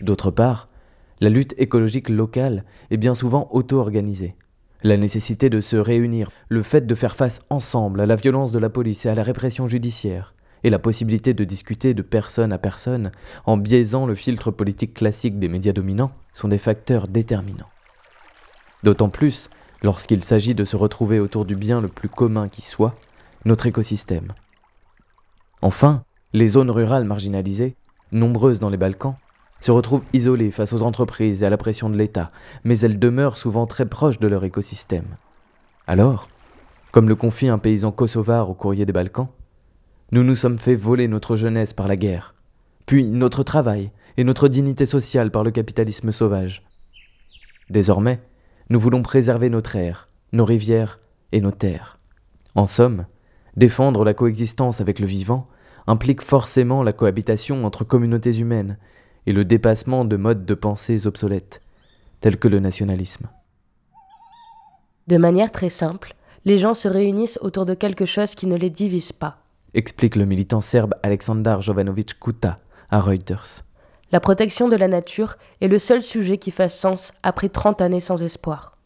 D'autre 0.00 0.30
part, 0.30 0.68
la 1.20 1.30
lutte 1.30 1.54
écologique 1.58 2.10
locale 2.10 2.64
est 2.90 2.96
bien 2.96 3.14
souvent 3.14 3.48
auto-organisée. 3.50 4.36
La 4.82 4.96
nécessité 4.96 5.50
de 5.50 5.60
se 5.60 5.76
réunir, 5.76 6.30
le 6.48 6.62
fait 6.62 6.86
de 6.86 6.94
faire 6.94 7.16
face 7.16 7.40
ensemble 7.50 8.00
à 8.00 8.06
la 8.06 8.16
violence 8.16 8.52
de 8.52 8.58
la 8.58 8.68
police 8.68 9.06
et 9.06 9.08
à 9.08 9.14
la 9.14 9.22
répression 9.22 9.68
judiciaire, 9.68 10.34
et 10.64 10.70
la 10.70 10.78
possibilité 10.78 11.34
de 11.34 11.44
discuter 11.44 11.94
de 11.94 12.02
personne 12.02 12.52
à 12.52 12.58
personne 12.58 13.12
en 13.44 13.56
biaisant 13.56 14.06
le 14.06 14.14
filtre 14.14 14.50
politique 14.50 14.94
classique 14.94 15.38
des 15.38 15.48
médias 15.48 15.72
dominants 15.72 16.12
sont 16.32 16.48
des 16.48 16.58
facteurs 16.58 17.08
déterminants. 17.08 17.70
D'autant 18.82 19.08
plus 19.08 19.48
lorsqu'il 19.82 20.24
s'agit 20.24 20.54
de 20.54 20.64
se 20.64 20.76
retrouver 20.76 21.20
autour 21.20 21.44
du 21.44 21.56
bien 21.56 21.80
le 21.80 21.88
plus 21.88 22.08
commun 22.08 22.48
qui 22.48 22.62
soit, 22.62 22.94
notre 23.44 23.66
écosystème. 23.66 24.32
Enfin, 25.62 26.02
les 26.32 26.48
zones 26.48 26.70
rurales 26.70 27.04
marginalisées, 27.04 27.76
nombreuses 28.12 28.60
dans 28.60 28.70
les 28.70 28.76
Balkans, 28.76 29.16
se 29.60 29.70
retrouvent 29.70 30.04
isolées 30.12 30.50
face 30.50 30.72
aux 30.72 30.82
entreprises 30.82 31.42
et 31.42 31.46
à 31.46 31.50
la 31.50 31.56
pression 31.56 31.88
de 31.90 31.96
l'État, 31.96 32.30
mais 32.64 32.78
elles 32.80 32.98
demeurent 32.98 33.36
souvent 33.36 33.66
très 33.66 33.86
proches 33.86 34.18
de 34.18 34.28
leur 34.28 34.44
écosystème. 34.44 35.16
Alors, 35.86 36.28
comme 36.92 37.08
le 37.08 37.14
confie 37.14 37.48
un 37.48 37.58
paysan 37.58 37.92
kosovar 37.92 38.50
au 38.50 38.54
courrier 38.54 38.86
des 38.86 38.92
Balkans, 38.92 39.28
nous 40.12 40.22
nous 40.22 40.36
sommes 40.36 40.58
fait 40.58 40.76
voler 40.76 41.08
notre 41.08 41.36
jeunesse 41.36 41.72
par 41.72 41.88
la 41.88 41.96
guerre, 41.96 42.34
puis 42.86 43.04
notre 43.06 43.42
travail 43.42 43.90
et 44.16 44.24
notre 44.24 44.48
dignité 44.48 44.86
sociale 44.86 45.30
par 45.30 45.44
le 45.44 45.50
capitalisme 45.50 46.12
sauvage. 46.12 46.62
Désormais, 47.70 48.20
nous 48.70 48.80
voulons 48.80 49.02
préserver 49.02 49.50
notre 49.50 49.76
air, 49.76 50.08
nos 50.32 50.44
rivières 50.44 51.00
et 51.32 51.40
nos 51.40 51.50
terres. 51.50 51.98
En 52.54 52.66
somme, 52.66 53.06
défendre 53.56 54.04
la 54.04 54.14
coexistence 54.14 54.80
avec 54.80 54.98
le 54.98 55.06
vivant 55.06 55.48
implique 55.86 56.22
forcément 56.22 56.82
la 56.82 56.92
cohabitation 56.92 57.64
entre 57.64 57.84
communautés 57.84 58.38
humaines 58.38 58.78
et 59.26 59.32
le 59.32 59.44
dépassement 59.44 60.04
de 60.04 60.16
modes 60.16 60.44
de 60.46 60.54
pensée 60.54 61.06
obsolètes, 61.06 61.60
tels 62.20 62.38
que 62.38 62.48
le 62.48 62.60
nationalisme. 62.60 63.28
De 65.06 65.16
manière 65.16 65.52
très 65.52 65.70
simple, 65.70 66.14
les 66.44 66.58
gens 66.58 66.74
se 66.74 66.88
réunissent 66.88 67.38
autour 67.42 67.66
de 67.66 67.74
quelque 67.74 68.06
chose 68.06 68.34
qui 68.34 68.46
ne 68.46 68.56
les 68.56 68.70
divise 68.70 69.12
pas. 69.12 69.38
Explique 69.74 70.16
le 70.16 70.24
militant 70.24 70.60
serbe 70.60 70.94
Aleksandar 71.02 71.60
Jovanovic 71.60 72.18
Kuta 72.18 72.56
à 72.90 73.00
Reuters. 73.00 73.64
La 74.12 74.20
protection 74.20 74.68
de 74.68 74.76
la 74.76 74.86
nature 74.86 75.36
est 75.60 75.66
le 75.68 75.80
seul 75.80 76.02
sujet 76.02 76.38
qui 76.38 76.52
fasse 76.52 76.78
sens 76.78 77.12
après 77.24 77.48
30 77.48 77.80
années 77.80 78.00
sans 78.00 78.22
espoir. 78.22 78.76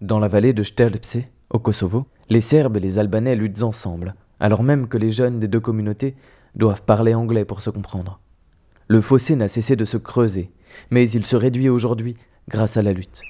Dans 0.00 0.18
la 0.18 0.28
vallée 0.28 0.54
de 0.54 0.62
Sterpce, 0.62 1.18
au 1.50 1.58
Kosovo, 1.58 2.06
les 2.30 2.40
Serbes 2.40 2.78
et 2.78 2.80
les 2.80 2.98
Albanais 2.98 3.36
luttent 3.36 3.62
ensemble, 3.62 4.14
alors 4.40 4.62
même 4.62 4.88
que 4.88 4.96
les 4.96 5.10
jeunes 5.10 5.38
des 5.38 5.48
deux 5.48 5.60
communautés 5.60 6.16
doivent 6.54 6.82
parler 6.82 7.14
anglais 7.14 7.44
pour 7.44 7.60
se 7.60 7.68
comprendre. 7.68 8.18
Le 8.92 9.00
fossé 9.00 9.36
n'a 9.36 9.48
cessé 9.48 9.74
de 9.74 9.86
se 9.86 9.96
creuser, 9.96 10.50
mais 10.90 11.08
il 11.08 11.24
se 11.24 11.34
réduit 11.34 11.70
aujourd'hui 11.70 12.14
grâce 12.50 12.76
à 12.76 12.82
la 12.82 12.92
lutte. 12.92 13.22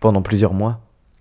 Pendant 0.00 0.22
plusieurs 0.22 0.54
mois, 0.54 0.80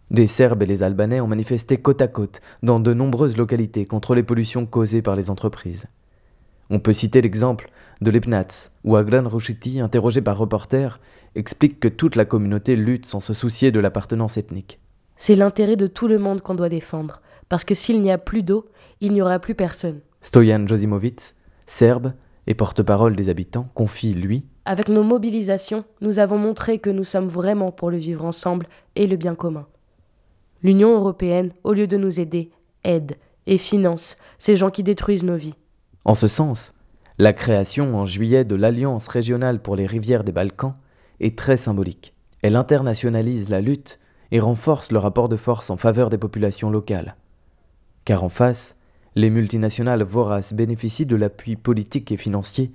les 0.10 0.26
Serbes 0.26 0.64
et 0.64 0.66
les 0.66 0.82
Albanais 0.82 1.22
ont 1.22 1.28
manifesté 1.28 1.78
côte 1.78 2.02
à 2.02 2.08
côte 2.08 2.42
dans 2.64 2.80
de 2.80 2.92
nombreuses 2.92 3.38
localités 3.38 3.86
contre 3.86 4.16
les 4.16 4.24
pollutions 4.24 4.66
causées 4.66 5.04
par 5.04 5.16
les 5.16 5.30
entreprises. 5.30 5.86
On 6.72 6.80
peut 6.80 6.92
citer 6.92 7.22
l'exemple 7.22 7.70
de 8.02 8.10
Lepnats, 8.10 8.72
où 8.84 8.96
Aglan 8.96 9.30
Rushiti, 9.30 9.80
interrogé 9.80 10.22
par 10.22 10.40
reporter, 10.40 11.00
explique 11.36 11.80
que 11.80 11.88
toute 11.88 12.16
la 12.16 12.26
communauté 12.26 12.76
lutte 12.76 13.06
sans 13.06 13.20
se 13.20 13.36
soucier 13.36 13.70
de 13.70 13.80
l'appartenance 13.80 14.38
ethnique. 14.38 14.80
C'est 15.18 15.36
l'intérêt 15.36 15.76
de 15.76 15.86
tout 15.86 16.08
le 16.08 16.18
monde 16.18 16.42
qu'on 16.42 16.56
doit 16.56 16.68
défendre, 16.68 17.22
parce 17.48 17.64
que 17.64 17.76
s'il 17.76 18.02
n'y 18.02 18.10
a 18.10 18.18
plus 18.18 18.42
d'eau, 18.42 18.66
il 19.02 19.14
n'y 19.14 19.22
aura 19.22 19.38
plus 19.38 19.54
personne. 19.54 20.00
Stoyan 20.24 20.66
Josimovic, 20.66 21.36
serbe 21.68 22.14
et 22.48 22.54
porte-parole 22.54 23.16
des 23.16 23.30
habitants, 23.30 23.68
confie, 23.74 24.14
lui, 24.14 24.44
Avec 24.66 24.90
nos 24.90 25.04
mobilisations, 25.04 25.84
nous 26.02 26.20
avons 26.20 26.38
montré 26.38 26.80
que 26.80 26.90
nous 26.90 27.04
sommes 27.04 27.28
vraiment 27.28 27.72
pour 27.72 27.92
le 27.92 27.98
vivre 27.98 28.26
ensemble 28.26 28.68
et 28.96 29.08
le 29.08 29.16
bien 29.16 29.36
commun. 29.36 29.68
L'Union 30.64 30.96
européenne, 30.96 31.52
au 31.64 31.74
lieu 31.74 31.88
de 31.88 31.98
nous 31.98 32.20
aider, 32.20 32.52
aide 32.84 33.18
et 33.48 33.58
finance 33.58 34.18
ces 34.38 34.56
gens 34.56 34.70
qui 34.70 34.84
détruisent 34.84 35.24
nos 35.24 35.36
vies. 35.36 35.56
En 36.06 36.14
ce 36.14 36.28
sens, 36.28 36.74
la 37.18 37.34
création 37.34 37.96
en 37.96 38.06
juillet 38.06 38.46
de 38.46 38.56
l'Alliance 38.56 39.08
régionale 39.08 39.62
pour 39.62 39.76
les 39.76 39.86
rivières 39.86 40.24
des 40.24 40.32
Balkans 40.32 40.76
est 41.20 41.38
très 41.38 41.58
symbolique. 41.58 42.14
Elle 42.42 42.56
internationalise 42.56 43.50
la 43.50 43.62
lutte 43.62 44.00
et 44.32 44.40
renforce 44.40 44.92
le 44.92 44.98
rapport 44.98 45.30
de 45.30 45.36
force 45.36 45.70
en 45.70 45.78
faveur 45.78 46.10
des 46.10 46.18
populations 46.18 46.70
locales. 46.70 47.16
Car 48.06 48.24
en 48.24 48.30
face, 48.30 48.76
les 49.16 49.30
multinationales 49.30 50.04
voraces 50.04 50.54
bénéficient 50.54 51.06
de 51.06 51.16
l'appui 51.16 51.56
politique 51.56 52.12
et 52.12 52.18
financier 52.18 52.72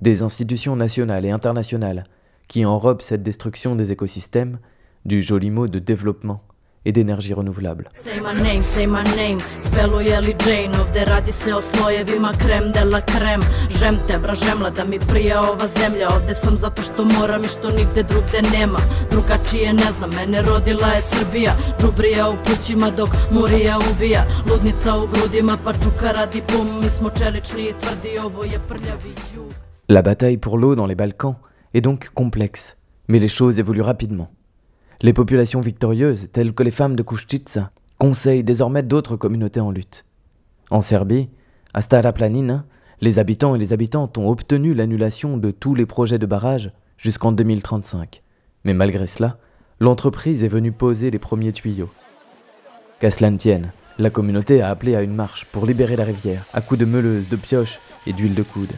des 0.00 0.22
institutions 0.22 0.76
nationales 0.76 1.24
et 1.24 1.30
internationales 1.30 2.04
qui 2.48 2.64
enrobent 2.64 3.02
cette 3.02 3.22
destruction 3.22 3.76
des 3.76 3.92
écosystèmes 3.92 4.58
du 5.04 5.22
joli 5.22 5.50
mot 5.50 5.68
de 5.68 5.78
développement 5.78 6.42
et 6.84 6.92
d'énergie 6.92 7.34
renouvelable. 7.34 7.88
La 29.88 30.02
bataille 30.02 30.36
pour 30.36 30.56
l'eau 30.56 30.74
dans 30.74 30.86
les 30.86 30.94
Balkans 30.94 31.36
est 31.74 31.80
donc 31.80 32.10
complexe, 32.14 32.76
mais 33.08 33.18
les 33.18 33.28
choses 33.28 33.58
évoluent 33.58 33.82
rapidement. 33.82 34.30
Les 35.02 35.14
populations 35.14 35.62
victorieuses, 35.62 36.28
telles 36.30 36.52
que 36.52 36.62
les 36.62 36.70
femmes 36.70 36.94
de 36.94 37.02
Kushtica, 37.02 37.70
conseillent 37.96 38.44
désormais 38.44 38.82
d'autres 38.82 39.16
communautés 39.16 39.60
en 39.60 39.70
lutte. 39.70 40.04
En 40.68 40.82
Serbie, 40.82 41.30
à 41.72 41.80
Stara 41.80 42.12
Planina, 42.12 42.66
les 43.00 43.18
habitants 43.18 43.54
et 43.54 43.58
les 43.58 43.72
habitantes 43.72 44.18
ont 44.18 44.28
obtenu 44.28 44.74
l'annulation 44.74 45.38
de 45.38 45.52
tous 45.52 45.74
les 45.74 45.86
projets 45.86 46.18
de 46.18 46.26
barrage 46.26 46.70
jusqu'en 46.98 47.32
2035. 47.32 48.22
Mais 48.64 48.74
malgré 48.74 49.06
cela, 49.06 49.38
l'entreprise 49.80 50.44
est 50.44 50.48
venue 50.48 50.70
poser 50.70 51.10
les 51.10 51.18
premiers 51.18 51.52
tuyaux. 51.52 51.90
Qu'à 53.00 53.10
cela 53.10 53.30
ne 53.30 53.38
tienne, 53.38 53.72
la 53.98 54.10
communauté 54.10 54.60
a 54.60 54.68
appelé 54.68 54.96
à 54.96 55.02
une 55.02 55.14
marche 55.14 55.46
pour 55.46 55.64
libérer 55.64 55.96
la 55.96 56.04
rivière, 56.04 56.44
à 56.52 56.60
coups 56.60 56.80
de 56.80 56.84
meuleuses, 56.84 57.30
de 57.30 57.36
pioches 57.36 57.80
et 58.06 58.12
d'huile 58.12 58.34
de 58.34 58.42
coude. 58.42 58.72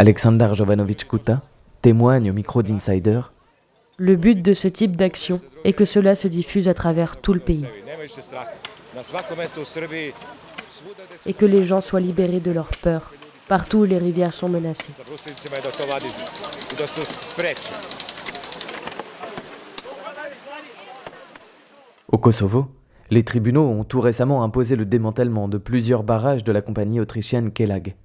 Aleksandar 0.00 0.54
Jovanovic 0.54 1.08
Kuta 1.08 1.42
témoigne 1.82 2.30
au 2.30 2.32
micro 2.32 2.62
d'Insider 2.62 3.20
Le 3.96 4.14
but 4.14 4.40
de 4.40 4.54
ce 4.54 4.68
type 4.68 4.96
d'action 4.96 5.38
est 5.64 5.72
que 5.72 5.84
cela 5.84 6.14
se 6.14 6.28
diffuse 6.28 6.68
à 6.68 6.74
travers 6.74 7.16
tout 7.20 7.32
le 7.34 7.40
pays 7.40 7.66
et 11.26 11.34
que 11.34 11.44
les 11.44 11.64
gens 11.64 11.80
soient 11.80 11.98
libérés 11.98 12.38
de 12.38 12.52
leur 12.52 12.68
peur, 12.68 13.12
partout 13.48 13.78
où 13.78 13.84
les 13.84 13.98
rivières 13.98 14.32
sont 14.32 14.48
menacées. 14.48 14.92
Au 22.12 22.18
Kosovo, 22.18 22.68
les 23.10 23.24
tribunaux 23.24 23.66
ont 23.66 23.82
tout 23.82 24.00
récemment 24.00 24.44
imposé 24.44 24.76
le 24.76 24.84
démantèlement 24.84 25.48
de 25.48 25.58
plusieurs 25.58 26.04
barrages 26.04 26.44
de 26.44 26.52
la 26.52 26.62
compagnie 26.62 27.00
autrichienne 27.00 27.50
Kelag. 27.50 27.96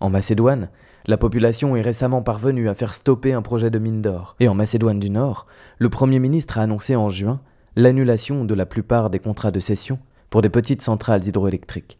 En 0.00 0.10
Macédoine, 0.10 0.68
la 1.06 1.16
population 1.16 1.74
est 1.74 1.80
récemment 1.80 2.22
parvenue 2.22 2.68
à 2.68 2.74
faire 2.74 2.94
stopper 2.94 3.32
un 3.32 3.42
projet 3.42 3.70
de 3.70 3.78
mine 3.78 4.02
d'or. 4.02 4.36
Et 4.40 4.48
en 4.48 4.54
Macédoine 4.54 5.00
du 5.00 5.10
Nord, 5.10 5.46
le 5.78 5.88
Premier 5.88 6.18
ministre 6.18 6.58
a 6.58 6.62
annoncé 6.62 6.94
en 6.96 7.08
juin 7.10 7.40
l'annulation 7.76 8.44
de 8.44 8.54
la 8.54 8.66
plupart 8.66 9.10
des 9.10 9.18
contrats 9.18 9.50
de 9.50 9.60
cession 9.60 9.98
pour 10.30 10.42
des 10.42 10.50
petites 10.50 10.82
centrales 10.82 11.26
hydroélectriques. 11.26 11.98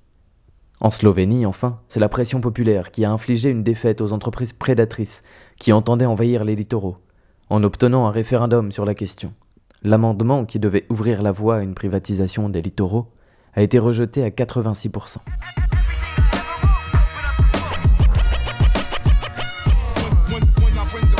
En 0.80 0.90
Slovénie, 0.90 1.46
enfin, 1.46 1.80
c'est 1.88 2.00
la 2.00 2.08
pression 2.08 2.40
populaire 2.40 2.92
qui 2.92 3.04
a 3.04 3.10
infligé 3.10 3.50
une 3.50 3.64
défaite 3.64 4.00
aux 4.00 4.12
entreprises 4.12 4.52
prédatrices 4.52 5.22
qui 5.58 5.72
entendaient 5.72 6.06
envahir 6.06 6.44
les 6.44 6.54
littoraux, 6.54 6.98
en 7.50 7.64
obtenant 7.64 8.06
un 8.06 8.12
référendum 8.12 8.70
sur 8.70 8.84
la 8.84 8.94
question. 8.94 9.32
L'amendement 9.82 10.44
qui 10.44 10.60
devait 10.60 10.86
ouvrir 10.88 11.22
la 11.22 11.32
voie 11.32 11.56
à 11.56 11.62
une 11.62 11.74
privatisation 11.74 12.48
des 12.48 12.62
littoraux 12.62 13.08
a 13.54 13.62
été 13.62 13.78
rejeté 13.78 14.22
à 14.22 14.30
86%. 14.30 15.16
Ne 20.94 21.17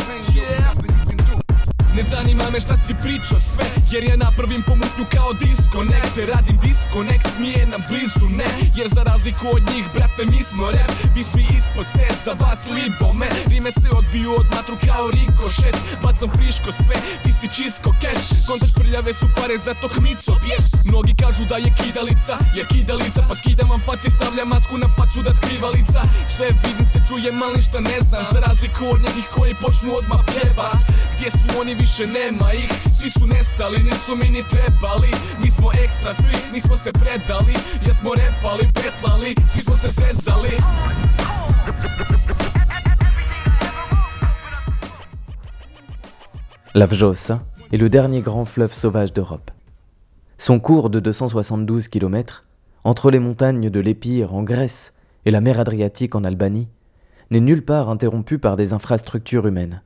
zanima 2.11 2.45
me 2.53 2.61
šta 2.61 2.75
si 2.85 2.93
pričao 3.03 3.39
sve 3.51 3.67
Jer 3.93 4.03
ja 4.05 4.17
napravim 4.17 4.63
pomutnju 4.71 5.05
kao 5.15 5.31
disconnect. 5.33 6.15
Radim 6.33 6.57
disconnect, 6.67 7.29
nije 7.45 7.63
nam 7.73 7.83
blizu, 7.89 8.27
ne? 8.41 8.51
Jer 8.79 8.89
za 8.97 9.03
razliku 9.11 9.45
od 9.57 9.63
njih, 9.71 9.85
brate, 9.95 10.23
mi 10.33 10.41
smo 10.51 10.65
rap 10.77 10.93
Vi 11.15 11.23
svi 11.31 11.45
ispod 11.59 11.87
ste, 11.91 12.07
za 12.25 12.33
vas 12.41 12.61
libome 12.77 13.29
Rime 13.51 13.71
se 13.81 13.89
odbiju 14.01 14.31
od 14.41 14.47
matru 14.55 14.77
kao 14.87 15.05
rikošet. 15.17 15.77
Bacam 16.03 16.31
friško 16.37 16.71
sve, 16.81 16.97
ti 17.23 17.31
si 17.39 17.47
čisko 17.57 17.91
keš. 18.03 18.23
Kontač 18.49 18.71
prljave 18.79 19.13
su 19.21 19.27
pare, 19.37 19.57
zato 19.67 19.87
hmico 19.95 20.33
bješ. 20.45 20.65
Mnogi 20.91 21.13
kažu 21.23 21.43
da 21.51 21.57
je 21.65 21.71
kidalica, 21.81 22.35
jer 22.57 22.67
kidalica. 22.73 23.21
Pa 23.29 23.35
skidam 23.41 23.69
vam 23.73 23.81
faci, 23.87 24.09
stavljam 24.17 24.49
masku 24.55 24.75
na 24.83 24.89
facu 24.97 25.21
da 25.27 25.33
skriva 25.39 25.69
lica 25.77 26.01
Sve 26.35 26.47
vidim 26.65 26.87
se 26.93 26.99
čujem, 27.09 27.43
ali 27.43 27.57
ništa 27.57 27.79
ne 27.91 27.99
znam. 28.07 28.25
Za 28.33 28.39
razliku 28.47 28.83
od 28.95 29.01
nekih 29.07 29.27
koji 29.37 29.55
počnu 29.63 29.91
odmah 30.01 30.21
pjevat 30.33 30.81
Gdje 31.19 31.31
su 31.31 31.39
L'Avjosa 46.75 47.43
est 47.73 47.77
le 47.77 47.89
dernier 47.89 48.21
grand 48.21 48.45
fleuve 48.45 48.73
sauvage 48.73 49.13
d'Europe. 49.13 49.51
Son 50.37 50.61
cours 50.61 50.89
de 50.89 51.01
272 51.01 51.89
km, 51.89 52.45
entre 52.85 53.11
les 53.11 53.19
montagnes 53.19 53.71
de 53.71 53.81
l'Épire 53.81 54.35
en 54.35 54.45
Grèce 54.45 54.93
et 55.25 55.33
la 55.33 55.41
mer 55.41 55.59
Adriatique 55.59 56.15
en 56.15 56.23
Albanie, 56.23 56.69
n'est 57.31 57.41
nulle 57.41 57.65
part 57.65 57.91
interrompu 57.91 58.39
par 58.39 58.57
des 58.57 58.73
infrastructures 58.73 59.49
humaines. 59.49 59.83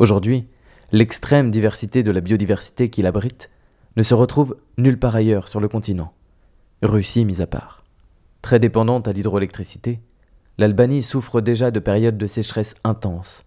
Aujourd'hui, 0.00 0.46
l'extrême 0.92 1.50
diversité 1.50 2.02
de 2.02 2.10
la 2.10 2.22
biodiversité 2.22 2.88
qu'il 2.88 3.06
abrite 3.06 3.50
ne 3.98 4.02
se 4.02 4.14
retrouve 4.14 4.56
nulle 4.78 4.98
part 4.98 5.14
ailleurs 5.14 5.46
sur 5.46 5.60
le 5.60 5.68
continent, 5.68 6.14
Russie 6.80 7.26
mise 7.26 7.42
à 7.42 7.46
part. 7.46 7.84
Très 8.40 8.58
dépendante 8.58 9.08
à 9.08 9.12
l'hydroélectricité, 9.12 10.00
l'Albanie 10.56 11.02
souffre 11.02 11.42
déjà 11.42 11.70
de 11.70 11.80
périodes 11.80 12.16
de 12.16 12.26
sécheresse 12.26 12.74
intenses, 12.82 13.44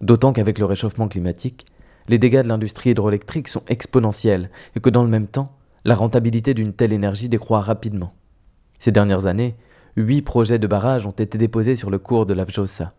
d'autant 0.00 0.32
qu'avec 0.32 0.58
le 0.58 0.64
réchauffement 0.64 1.06
climatique, 1.06 1.64
les 2.08 2.18
dégâts 2.18 2.42
de 2.42 2.48
l'industrie 2.48 2.90
hydroélectrique 2.90 3.46
sont 3.46 3.62
exponentiels 3.68 4.50
et 4.74 4.80
que 4.80 4.90
dans 4.90 5.04
le 5.04 5.08
même 5.08 5.28
temps, 5.28 5.56
la 5.84 5.94
rentabilité 5.94 6.54
d'une 6.54 6.72
telle 6.72 6.92
énergie 6.92 7.28
décroît 7.28 7.60
rapidement. 7.60 8.14
Ces 8.80 8.90
dernières 8.90 9.26
années, 9.26 9.54
huit 9.96 10.22
projets 10.22 10.58
de 10.58 10.66
barrages 10.66 11.06
ont 11.06 11.12
été 11.12 11.38
déposés 11.38 11.76
sur 11.76 11.90
le 11.90 12.00
cours 12.00 12.26
de 12.26 12.34
l'Avjosa. 12.34 12.94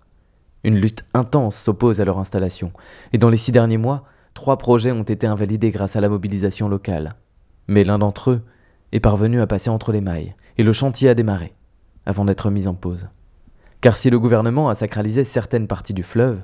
Une 0.65 0.79
lutte 0.79 1.05
intense 1.13 1.55
s'oppose 1.55 2.01
à 2.01 2.05
leur 2.05 2.17
installation, 2.17 2.71
et 3.13 3.19
dans 3.19 3.29
les 3.29 3.37
six 3.37 3.51
derniers 3.51 3.77
mois, 3.77 4.03
trois 4.33 4.57
projets 4.57 4.91
ont 4.91 5.03
été 5.03 5.27
invalidés 5.27 5.69
grâce 5.69 5.95
à 5.95 6.01
la 6.01 6.09
mobilisation 6.09 6.67
locale. 6.67 7.17
Mais 7.67 7.83
l'un 7.83 7.99
d'entre 7.99 8.31
eux 8.31 8.41
est 8.91 8.99
parvenu 8.99 9.41
à 9.41 9.45
passer 9.45 9.69
entre 9.69 9.91
les 9.91 10.01
mailles, 10.01 10.33
et 10.57 10.63
le 10.63 10.73
chantier 10.73 11.07
a 11.07 11.13
démarré, 11.13 11.53
avant 12.07 12.25
d'être 12.25 12.49
mis 12.49 12.65
en 12.65 12.73
pause. 12.73 13.07
Car 13.79 13.95
si 13.95 14.09
le 14.09 14.17
gouvernement 14.17 14.67
a 14.67 14.73
sacralisé 14.73 15.23
certaines 15.23 15.67
parties 15.67 15.93
du 15.93 16.01
fleuve, 16.01 16.41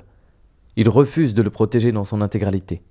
il 0.76 0.88
refuse 0.88 1.34
de 1.34 1.42
le 1.42 1.50
protéger 1.50 1.90
dans 1.90 2.04
son 2.04 2.20
intégralité. 2.20 2.84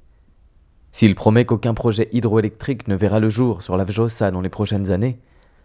S'il 0.91 1.15
promet 1.15 1.45
qu'aucun 1.45 1.73
projet 1.73 2.09
hydroélectrique 2.11 2.89
ne 2.89 2.95
verra 2.95 3.21
le 3.21 3.29
jour 3.29 3.61
sur 3.61 3.77
la 3.77 3.85
Vjosa 3.85 4.31
dans 4.31 4.41
les 4.41 4.49
prochaines 4.49 4.91
années, 4.91 5.17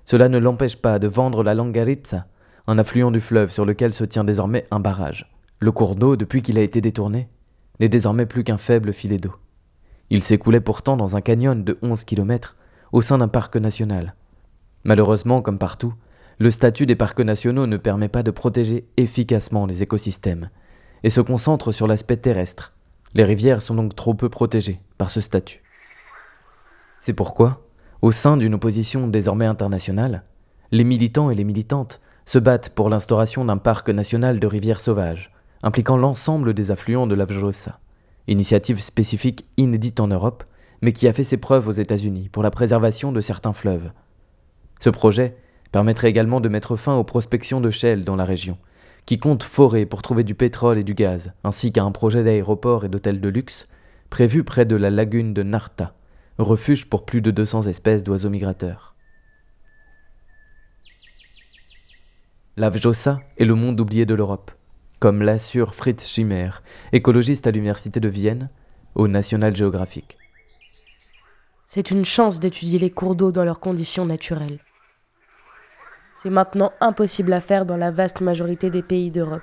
cela 0.04 0.28
ne 0.28 0.38
l'empêche 0.38 0.76
pas 0.76 1.00
de 1.00 1.08
vendre 1.08 1.42
la 1.42 1.54
Langaritza, 1.54 2.26
un 2.68 2.78
affluent 2.78 3.10
du 3.10 3.20
fleuve 3.20 3.50
sur 3.50 3.64
lequel 3.64 3.92
se 3.92 4.04
tient 4.04 4.22
désormais 4.22 4.64
un 4.70 4.78
barrage. 4.78 5.28
Le 5.58 5.72
cours 5.72 5.96
d'eau, 5.96 6.16
depuis 6.16 6.42
qu'il 6.42 6.58
a 6.58 6.62
été 6.62 6.80
détourné, 6.80 7.28
n'est 7.80 7.88
désormais 7.88 8.26
plus 8.26 8.44
qu'un 8.44 8.58
faible 8.58 8.92
filet 8.92 9.18
d'eau. 9.18 9.34
Il 10.10 10.22
s'écoulait 10.22 10.60
pourtant 10.60 10.96
dans 10.96 11.16
un 11.16 11.20
canyon 11.20 11.64
de 11.64 11.78
11 11.82 12.04
km 12.04 12.56
au 12.92 13.00
sein 13.00 13.18
d'un 13.18 13.28
parc 13.28 13.56
national. 13.56 14.14
Malheureusement, 14.84 15.42
comme 15.42 15.58
partout, 15.58 15.94
le 16.38 16.50
statut 16.50 16.86
des 16.86 16.94
parcs 16.94 17.20
nationaux 17.20 17.66
ne 17.66 17.76
permet 17.78 18.08
pas 18.08 18.22
de 18.22 18.30
protéger 18.30 18.86
efficacement 18.96 19.66
les 19.66 19.82
écosystèmes 19.82 20.50
et 21.02 21.10
se 21.10 21.20
concentre 21.20 21.72
sur 21.72 21.86
l'aspect 21.86 22.18
terrestre. 22.18 22.74
Les 23.14 23.24
rivières 23.24 23.62
sont 23.62 23.74
donc 23.74 23.96
trop 23.96 24.14
peu 24.14 24.28
protégées 24.28 24.80
par 24.98 25.10
ce 25.10 25.20
statut. 25.20 25.62
C'est 27.00 27.14
pourquoi, 27.14 27.66
au 28.02 28.12
sein 28.12 28.36
d'une 28.36 28.54
opposition 28.54 29.08
désormais 29.08 29.46
internationale, 29.46 30.24
les 30.70 30.84
militants 30.84 31.30
et 31.30 31.34
les 31.34 31.44
militantes 31.44 32.00
se 32.26 32.38
battent 32.38 32.70
pour 32.70 32.90
l'instauration 32.90 33.44
d'un 33.44 33.56
parc 33.56 33.88
national 33.88 34.38
de 34.38 34.46
rivières 34.46 34.80
sauvages, 34.80 35.32
impliquant 35.62 35.96
l'ensemble 35.96 36.54
des 36.54 36.70
affluents 36.70 37.06
de 37.06 37.14
l'Avjosa, 37.14 37.80
initiative 38.28 38.80
spécifique 38.80 39.46
inédite 39.56 40.00
en 40.00 40.08
Europe, 40.08 40.44
mais 40.82 40.92
qui 40.92 41.08
a 41.08 41.12
fait 41.12 41.24
ses 41.24 41.36
preuves 41.36 41.68
aux 41.68 41.72
États-Unis 41.72 42.28
pour 42.28 42.42
la 42.42 42.50
préservation 42.50 43.12
de 43.12 43.20
certains 43.20 43.52
fleuves. 43.52 43.92
Ce 44.80 44.90
projet 44.90 45.36
permettrait 45.72 46.10
également 46.10 46.40
de 46.40 46.48
mettre 46.48 46.76
fin 46.76 46.94
aux 46.94 47.04
prospections 47.04 47.60
de 47.60 47.70
Shell 47.70 48.04
dans 48.04 48.16
la 48.16 48.24
région, 48.24 48.58
qui 49.06 49.18
compte 49.18 49.42
forer 49.42 49.86
pour 49.86 50.02
trouver 50.02 50.24
du 50.24 50.34
pétrole 50.34 50.78
et 50.78 50.84
du 50.84 50.94
gaz, 50.94 51.32
ainsi 51.44 51.72
qu'à 51.72 51.84
un 51.84 51.92
projet 51.92 52.24
d'aéroport 52.24 52.84
et 52.84 52.88
d'hôtel 52.88 53.20
de 53.20 53.28
luxe 53.28 53.68
prévu 54.10 54.44
près 54.44 54.64
de 54.64 54.76
la 54.76 54.90
lagune 54.90 55.34
de 55.34 55.42
Narta, 55.42 55.94
refuge 56.38 56.86
pour 56.86 57.04
plus 57.04 57.22
de 57.22 57.30
200 57.30 57.62
espèces 57.62 58.04
d'oiseaux 58.04 58.30
migrateurs. 58.30 58.94
L'Avjosa 62.56 63.20
est 63.36 63.44
le 63.44 63.54
monde 63.54 63.80
oublié 63.80 64.06
de 64.06 64.14
l'Europe, 64.14 64.50
comme 65.00 65.22
l'assure 65.22 65.74
Fritz 65.74 66.06
Schimmer, 66.06 66.50
écologiste 66.92 67.46
à 67.46 67.50
l'Université 67.50 68.00
de 68.00 68.08
Vienne, 68.08 68.48
au 68.94 69.08
National 69.08 69.54
Geographic. 69.54 70.16
C'est 71.66 71.90
une 71.90 72.04
chance 72.04 72.40
d'étudier 72.40 72.78
les 72.78 72.90
cours 72.90 73.14
d'eau 73.14 73.32
dans 73.32 73.44
leurs 73.44 73.60
conditions 73.60 74.06
naturelles. 74.06 74.60
C'est 76.22 76.30
maintenant 76.30 76.72
impossible 76.80 77.32
à 77.32 77.40
faire 77.40 77.66
dans 77.66 77.76
la 77.76 77.90
vaste 77.90 78.20
majorité 78.20 78.70
des 78.70 78.82
pays 78.82 79.10
d'Europe. 79.10 79.42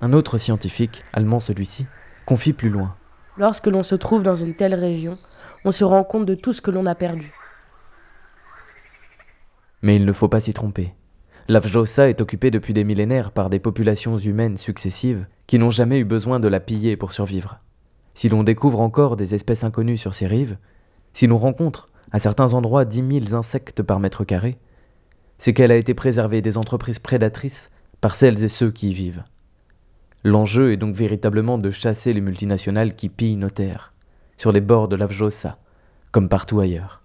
Un 0.00 0.12
autre 0.12 0.38
scientifique, 0.38 1.04
allemand 1.12 1.40
celui-ci, 1.40 1.86
confie 2.26 2.52
plus 2.52 2.70
loin. 2.70 2.96
Lorsque 3.36 3.68
l'on 3.68 3.84
se 3.84 3.94
trouve 3.94 4.22
dans 4.22 4.34
une 4.34 4.54
telle 4.54 4.74
région, 4.74 5.18
on 5.64 5.70
se 5.70 5.84
rend 5.84 6.02
compte 6.02 6.26
de 6.26 6.34
tout 6.34 6.52
ce 6.52 6.60
que 6.60 6.72
l'on 6.72 6.86
a 6.86 6.94
perdu. 6.94 7.32
Mais 9.82 9.96
il 9.96 10.04
ne 10.04 10.12
faut 10.12 10.28
pas 10.28 10.40
s'y 10.40 10.52
tromper. 10.52 10.94
L'Avjosa 11.50 12.10
est 12.10 12.20
occupée 12.20 12.50
depuis 12.50 12.74
des 12.74 12.84
millénaires 12.84 13.32
par 13.32 13.48
des 13.48 13.58
populations 13.58 14.18
humaines 14.18 14.58
successives 14.58 15.26
qui 15.46 15.58
n'ont 15.58 15.70
jamais 15.70 15.98
eu 15.98 16.04
besoin 16.04 16.40
de 16.40 16.48
la 16.48 16.60
piller 16.60 16.94
pour 16.98 17.12
survivre. 17.12 17.60
Si 18.12 18.28
l'on 18.28 18.42
découvre 18.42 18.80
encore 18.80 19.16
des 19.16 19.34
espèces 19.34 19.64
inconnues 19.64 19.96
sur 19.96 20.12
ces 20.12 20.26
rives, 20.26 20.58
si 21.14 21.26
l'on 21.26 21.38
rencontre 21.38 21.88
à 22.12 22.18
certains 22.18 22.52
endroits 22.52 22.84
dix 22.84 23.00
mille 23.00 23.34
insectes 23.34 23.82
par 23.82 23.98
mètre 23.98 24.24
carré, 24.24 24.58
c'est 25.38 25.54
qu'elle 25.54 25.72
a 25.72 25.76
été 25.76 25.94
préservée 25.94 26.42
des 26.42 26.58
entreprises 26.58 26.98
prédatrices 26.98 27.70
par 28.02 28.14
celles 28.14 28.44
et 28.44 28.48
ceux 28.48 28.70
qui 28.70 28.90
y 28.90 28.94
vivent. 28.94 29.24
L'enjeu 30.24 30.72
est 30.72 30.76
donc 30.76 30.94
véritablement 30.94 31.56
de 31.56 31.70
chasser 31.70 32.12
les 32.12 32.20
multinationales 32.20 32.94
qui 32.94 33.08
pillent 33.08 33.38
nos 33.38 33.48
terres, 33.48 33.94
sur 34.36 34.52
les 34.52 34.60
bords 34.60 34.88
de 34.88 34.96
l'Avjosa, 34.96 35.56
comme 36.12 36.28
partout 36.28 36.60
ailleurs. 36.60 37.00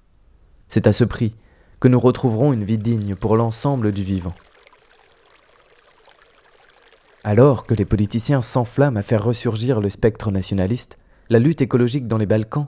C'est 0.68 0.88
à 0.88 0.92
ce 0.92 1.06
prix 1.06 1.34
que 1.84 1.90
nous 1.90 2.00
retrouverons 2.00 2.54
une 2.54 2.64
vie 2.64 2.78
digne 2.78 3.14
pour 3.14 3.36
l'ensemble 3.36 3.92
du 3.92 4.04
vivant. 4.04 4.32
Alors 7.26 7.66
que 7.66 7.74
les 7.74 7.84
politiciens 7.84 8.40
s'enflamment 8.40 8.96
à 8.96 9.02
faire 9.02 9.22
ressurgir 9.22 9.82
le 9.82 9.90
spectre 9.90 10.32
nationaliste, 10.32 10.98
la 11.28 11.40
lutte 11.40 11.62
écologique 11.62 12.08
dans 12.08 12.18
les 12.18 12.26
Balkans 12.26 12.68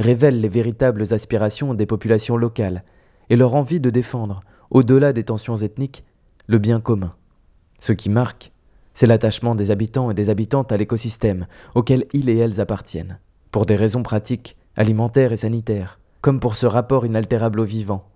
révèle 0.00 0.40
les 0.40 0.48
véritables 0.48 1.14
aspirations 1.14 1.74
des 1.74 1.86
populations 1.86 2.36
locales 2.36 2.82
et 3.30 3.36
leur 3.36 3.54
envie 3.54 3.78
de 3.78 3.88
défendre, 3.88 4.40
au-delà 4.72 5.12
des 5.12 5.22
tensions 5.22 5.54
ethniques, 5.54 6.02
le 6.48 6.58
bien 6.58 6.80
commun. 6.80 7.14
Ce 7.78 7.92
qui 7.92 8.10
marque, 8.10 8.50
c'est 8.94 9.06
l'attachement 9.06 9.54
des 9.54 9.70
habitants 9.70 10.10
et 10.10 10.14
des 10.14 10.28
habitantes 10.28 10.72
à 10.72 10.76
l'écosystème 10.76 11.46
auquel 11.76 12.06
ils 12.12 12.28
et 12.28 12.36
elles 12.36 12.60
appartiennent, 12.60 13.20
pour 13.52 13.64
des 13.64 13.76
raisons 13.76 14.02
pratiques, 14.02 14.56
alimentaires 14.74 15.30
et 15.30 15.36
sanitaires, 15.36 16.00
comme 16.20 16.40
pour 16.40 16.56
ce 16.56 16.66
rapport 16.66 17.06
inaltérable 17.06 17.60
au 17.60 17.64
vivant, 17.64 18.08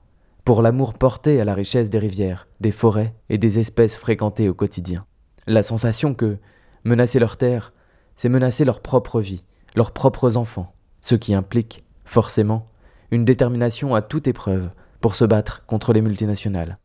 pour 0.44 0.62
l'amour 0.62 0.94
porté 0.94 1.40
à 1.40 1.44
la 1.44 1.55
richesse 1.55 1.90
des 1.90 1.98
rivières, 1.98 2.48
des 2.61 2.72
forêts 2.72 3.14
et 3.29 3.38
des 3.38 3.59
espèces 3.59 3.96
fréquentées 3.96 4.48
au 4.48 4.55
quotidien. 4.55 5.05
La 5.46 5.62
sensation 5.62 6.14
que 6.14 6.38
menacer 6.85 7.18
leur 7.18 7.37
terre, 7.37 7.72
c'est 8.16 8.29
menacer 8.29 8.64
leur 8.64 8.81
propre 8.81 9.20
vie, 9.20 9.44
leurs 9.74 9.92
propres 9.92 10.37
enfants, 10.37 10.74
ce 11.03 11.14
qui 11.14 11.35
implique, 11.35 11.85
forcément, 12.05 12.66
une 13.11 13.24
détermination 13.24 13.94
à 13.94 14.03
toute 14.03 14.29
épreuve 14.29 14.70
pour 15.00 15.14
se 15.14 15.24
battre 15.24 15.64
contre 15.66 15.92
les 15.92 16.03
multinationales. 16.03 16.79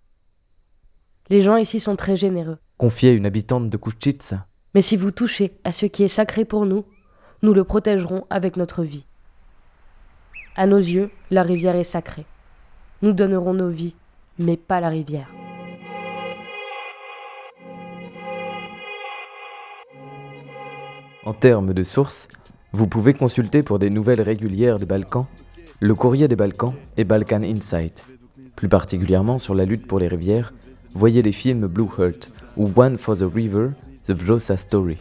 Les 1.30 1.42
gens 1.42 1.58
ici 1.58 1.80
sont 1.80 1.96
très 1.96 2.16
généreux. 2.16 2.58
Confiait 2.78 3.16
une 3.16 3.26
habitante 3.26 3.70
de 3.70 3.78
Kuchitsa. 3.78 4.46
Mais 4.74 4.82
si 4.82 4.96
vous 4.96 5.12
touchez 5.12 5.54
à 5.64 5.72
ce 5.72 5.86
qui 5.86 6.04
est 6.04 6.08
sacré 6.08 6.46
pour 6.46 6.66
nous, 6.66 6.86
nous 7.42 7.54
le 7.54 7.64
protégerons 7.64 8.26
avec 8.30 8.58
notre 8.58 8.84
vie. 8.84 9.06
À 10.56 10.68
nos 10.68 10.78
yeux, 10.78 11.10
la 11.32 11.44
rivière 11.44 11.76
est 11.76 11.84
sacrée. 11.84 12.26
Nous 13.02 13.12
donnerons 13.12 13.54
nos 13.54 13.70
vies, 13.70 13.96
mais 14.40 14.58
pas 14.58 14.80
la 14.80 14.90
rivière. 14.90 15.30
En 21.26 21.34
termes 21.34 21.74
de 21.74 21.84
sources, 21.84 22.28
Vous 22.74 22.88
pouvez 22.88 23.14
consulter 23.14 23.64
pour 23.64 23.80
des 23.80 23.90
nouvelles 23.90 24.22
régulières 24.22 24.80
des 24.80 24.86
Balkans 24.86 25.26
le 25.80 25.94
courrier 25.94 26.28
des 26.28 26.36
Balkans 26.36 26.74
et 26.98 27.04
Balkan 27.04 27.42
Insight. 27.44 28.04
Plus 28.56 28.70
particulièrement 28.70 29.38
sur 29.38 29.56
la 29.56 29.66
lutte 29.66 29.88
pour 29.88 30.00
les 30.00 30.08
rivières, 30.08 30.54
voyez 30.94 31.22
les 31.22 31.32
films 31.32 31.68
Blue 31.68 31.88
Heart 31.98 32.30
ou 32.58 32.70
One 32.76 32.98
for 32.98 33.18
the 33.18 33.26
River, 33.34 33.70
The 34.08 34.12
Vjosa 34.12 34.58
Story. 34.58 34.98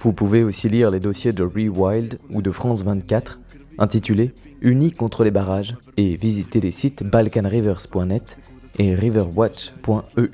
Vous 0.00 0.12
pouvez 0.12 0.42
aussi 0.42 0.68
lire 0.68 0.90
les 0.90 1.00
dossiers 1.00 1.32
de 1.32 1.42
Rewild 1.44 2.18
ou 2.30 2.42
de 2.42 2.50
France 2.50 2.82
24 2.82 3.38
intitulés 3.78 4.32
Unis 4.60 4.92
contre 4.92 5.24
les 5.24 5.30
barrages 5.30 5.76
et 5.96 6.16
visiter 6.16 6.60
les 6.60 6.72
sites 6.72 7.04
balkanrivers.net 7.04 8.38
et 8.78 8.98
riverwatch.eu. 9.00 10.28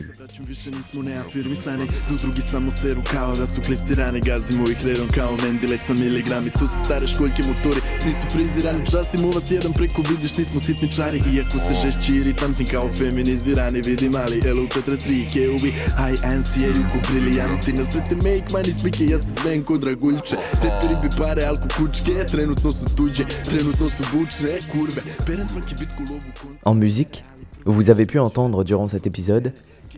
Više 0.49 0.71
nismo 0.71 1.03
neafirmisani 1.03 1.87
Do 2.11 2.17
drugi 2.23 2.41
samo 2.41 2.71
seru 2.71 3.03
kao 3.13 3.35
da 3.35 3.47
su 3.47 3.61
klistirani 3.67 4.21
Gazimo 4.21 4.65
ih 4.71 4.87
redom 4.87 5.09
kao 5.09 5.37
mendilek 5.43 5.81
sa 5.81 5.93
miligrami. 5.93 6.51
Tu 6.51 6.59
su 6.59 6.75
stare 6.85 7.07
školjke 7.07 7.43
motori, 7.43 7.81
nisu 8.07 8.27
frizirani. 8.33 8.87
Častimo 8.91 9.31
vas 9.31 9.51
jedan 9.51 9.73
preko 9.73 10.03
vidiš 10.11 10.37
nismo 10.37 10.61
sitničari 10.61 11.23
Iako 11.35 11.59
ste 11.59 11.73
žešći 11.83 12.13
i 12.13 12.17
iritantni 12.17 12.65
kao 12.65 12.89
feminizirani. 12.99 13.83
Vidi 13.83 14.09
mali 14.09 14.41
LU43 14.41 15.25
KUB 15.33 15.65
INCA 16.13 16.67
Jugo 16.77 16.99
briljanti 17.11 17.73
Na 17.73 17.85
sve 17.85 18.05
te 18.09 18.17
make 18.17 18.49
money 18.51 18.79
spike 18.81 19.05
Ja 19.07 19.19
se 19.19 19.35
svem 19.41 19.63
kod 19.65 19.81
draguljče 19.81 20.37
Reteri 20.63 20.97
bi 21.03 21.09
pare 21.19 21.45
alko 21.45 21.69
kučke 21.79 22.13
Trenutno 22.31 22.73
su 22.73 22.85
tuđe, 22.97 23.25
trenutno 23.45 23.89
su 23.89 24.03
bučne 24.13 24.59
Kurve, 24.73 25.03
perem 25.27 25.47
svaki 25.47 25.75
bitku 25.81 26.03
lovu 26.11 26.31
konst 26.43 26.67
En 26.67 26.77
musique, 26.85 27.34
vous 27.65 27.91
avez 27.91 28.07
pu 28.07 28.19
entendre 28.19 28.65
durant 28.65 28.89
cet 28.89 29.07
épisode 29.07 29.53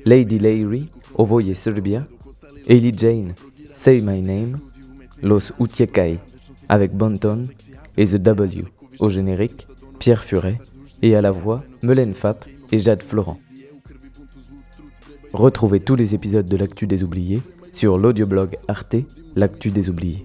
Lady 0.04 0.38
Larry, 0.38 0.88
Ovoye 1.16 1.54
Serbia, 1.54 2.04
Hailey 2.68 2.92
Jane, 2.96 3.34
Say 3.72 4.00
My 4.00 4.20
Name, 4.22 4.58
Los 5.22 5.52
Utiekai 5.60 6.18
avec 6.68 6.92
Bonton 6.92 7.46
et 7.96 8.06
The 8.06 8.16
W, 8.16 8.64
au 8.98 9.10
générique, 9.10 9.66
Pierre 9.98 10.24
Furet, 10.24 10.58
et 11.02 11.14
à 11.14 11.22
la 11.22 11.30
voix, 11.30 11.62
Melaine 11.82 12.12
Fap 12.12 12.44
et 12.72 12.78
Jade 12.78 13.02
Florent. 13.02 13.38
Retrouvez 15.32 15.80
tous 15.80 15.96
les 15.96 16.14
épisodes 16.14 16.46
de 16.46 16.56
l'Actu 16.56 16.86
des 16.86 17.02
Oubliés 17.02 17.42
sur 17.72 17.98
l'audioblog 17.98 18.56
Arte, 18.68 18.96
L'Actu 19.34 19.70
des 19.70 19.90
Oubliés. 19.90 20.24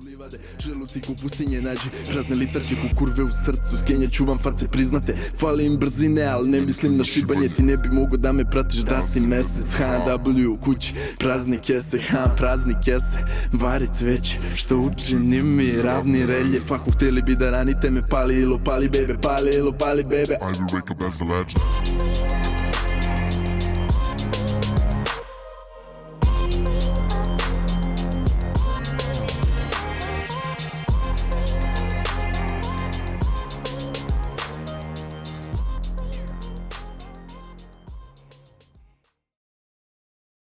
Želuci 0.59 1.01
ko 1.01 1.13
pustinje 1.21 1.61
nađi. 1.61 1.89
Prazne 2.11 2.35
litarke 2.35 2.75
ko 2.75 2.95
kurve 2.95 3.23
u 3.23 3.29
srcu 3.45 3.77
Skenjaću 3.83 4.25
vam 4.25 4.39
face 4.39 4.67
priznate. 4.67 5.15
Fali 5.39 5.65
im 5.65 5.77
brzine, 5.77 6.23
ali 6.23 6.49
ne 6.49 6.61
mislim 6.61 6.97
na 6.97 7.03
šibanje. 7.03 7.49
Ti 7.49 7.63
ne 7.63 7.77
bi 7.77 7.89
mogo 7.89 8.17
da 8.17 8.31
me 8.31 8.49
pratiš 8.49 8.81
da 8.81 9.01
si 9.01 9.19
mesec. 9.19 9.65
HW 9.77 10.47
u 10.47 10.57
kući, 10.57 10.93
prazni 11.19 11.57
kese 11.57 11.99
Ha, 11.99 12.33
prazni 12.37 12.73
kese, 12.85 13.17
vari 13.53 13.87
cveće 13.93 14.37
Što 14.55 14.77
učini 14.77 15.43
mi 15.43 15.81
ravni 15.81 16.25
reljef 16.25 16.71
Ako 16.71 16.91
hteli 16.91 17.21
bi 17.21 17.35
da 17.35 17.51
ranite 17.51 17.89
me 17.89 18.07
Pali 18.09 18.41
ilo, 18.41 18.59
pali 18.65 18.89
bebe, 18.89 19.17
pali 19.21 19.55
ilo, 19.55 19.71
pali 19.71 20.03
bebe. 20.03 20.37
I 20.41 20.45
will 20.45 20.67
wake 20.73 20.91
up 20.91 21.01
as 21.01 21.21
a 21.21 21.25
legend. 21.25 22.10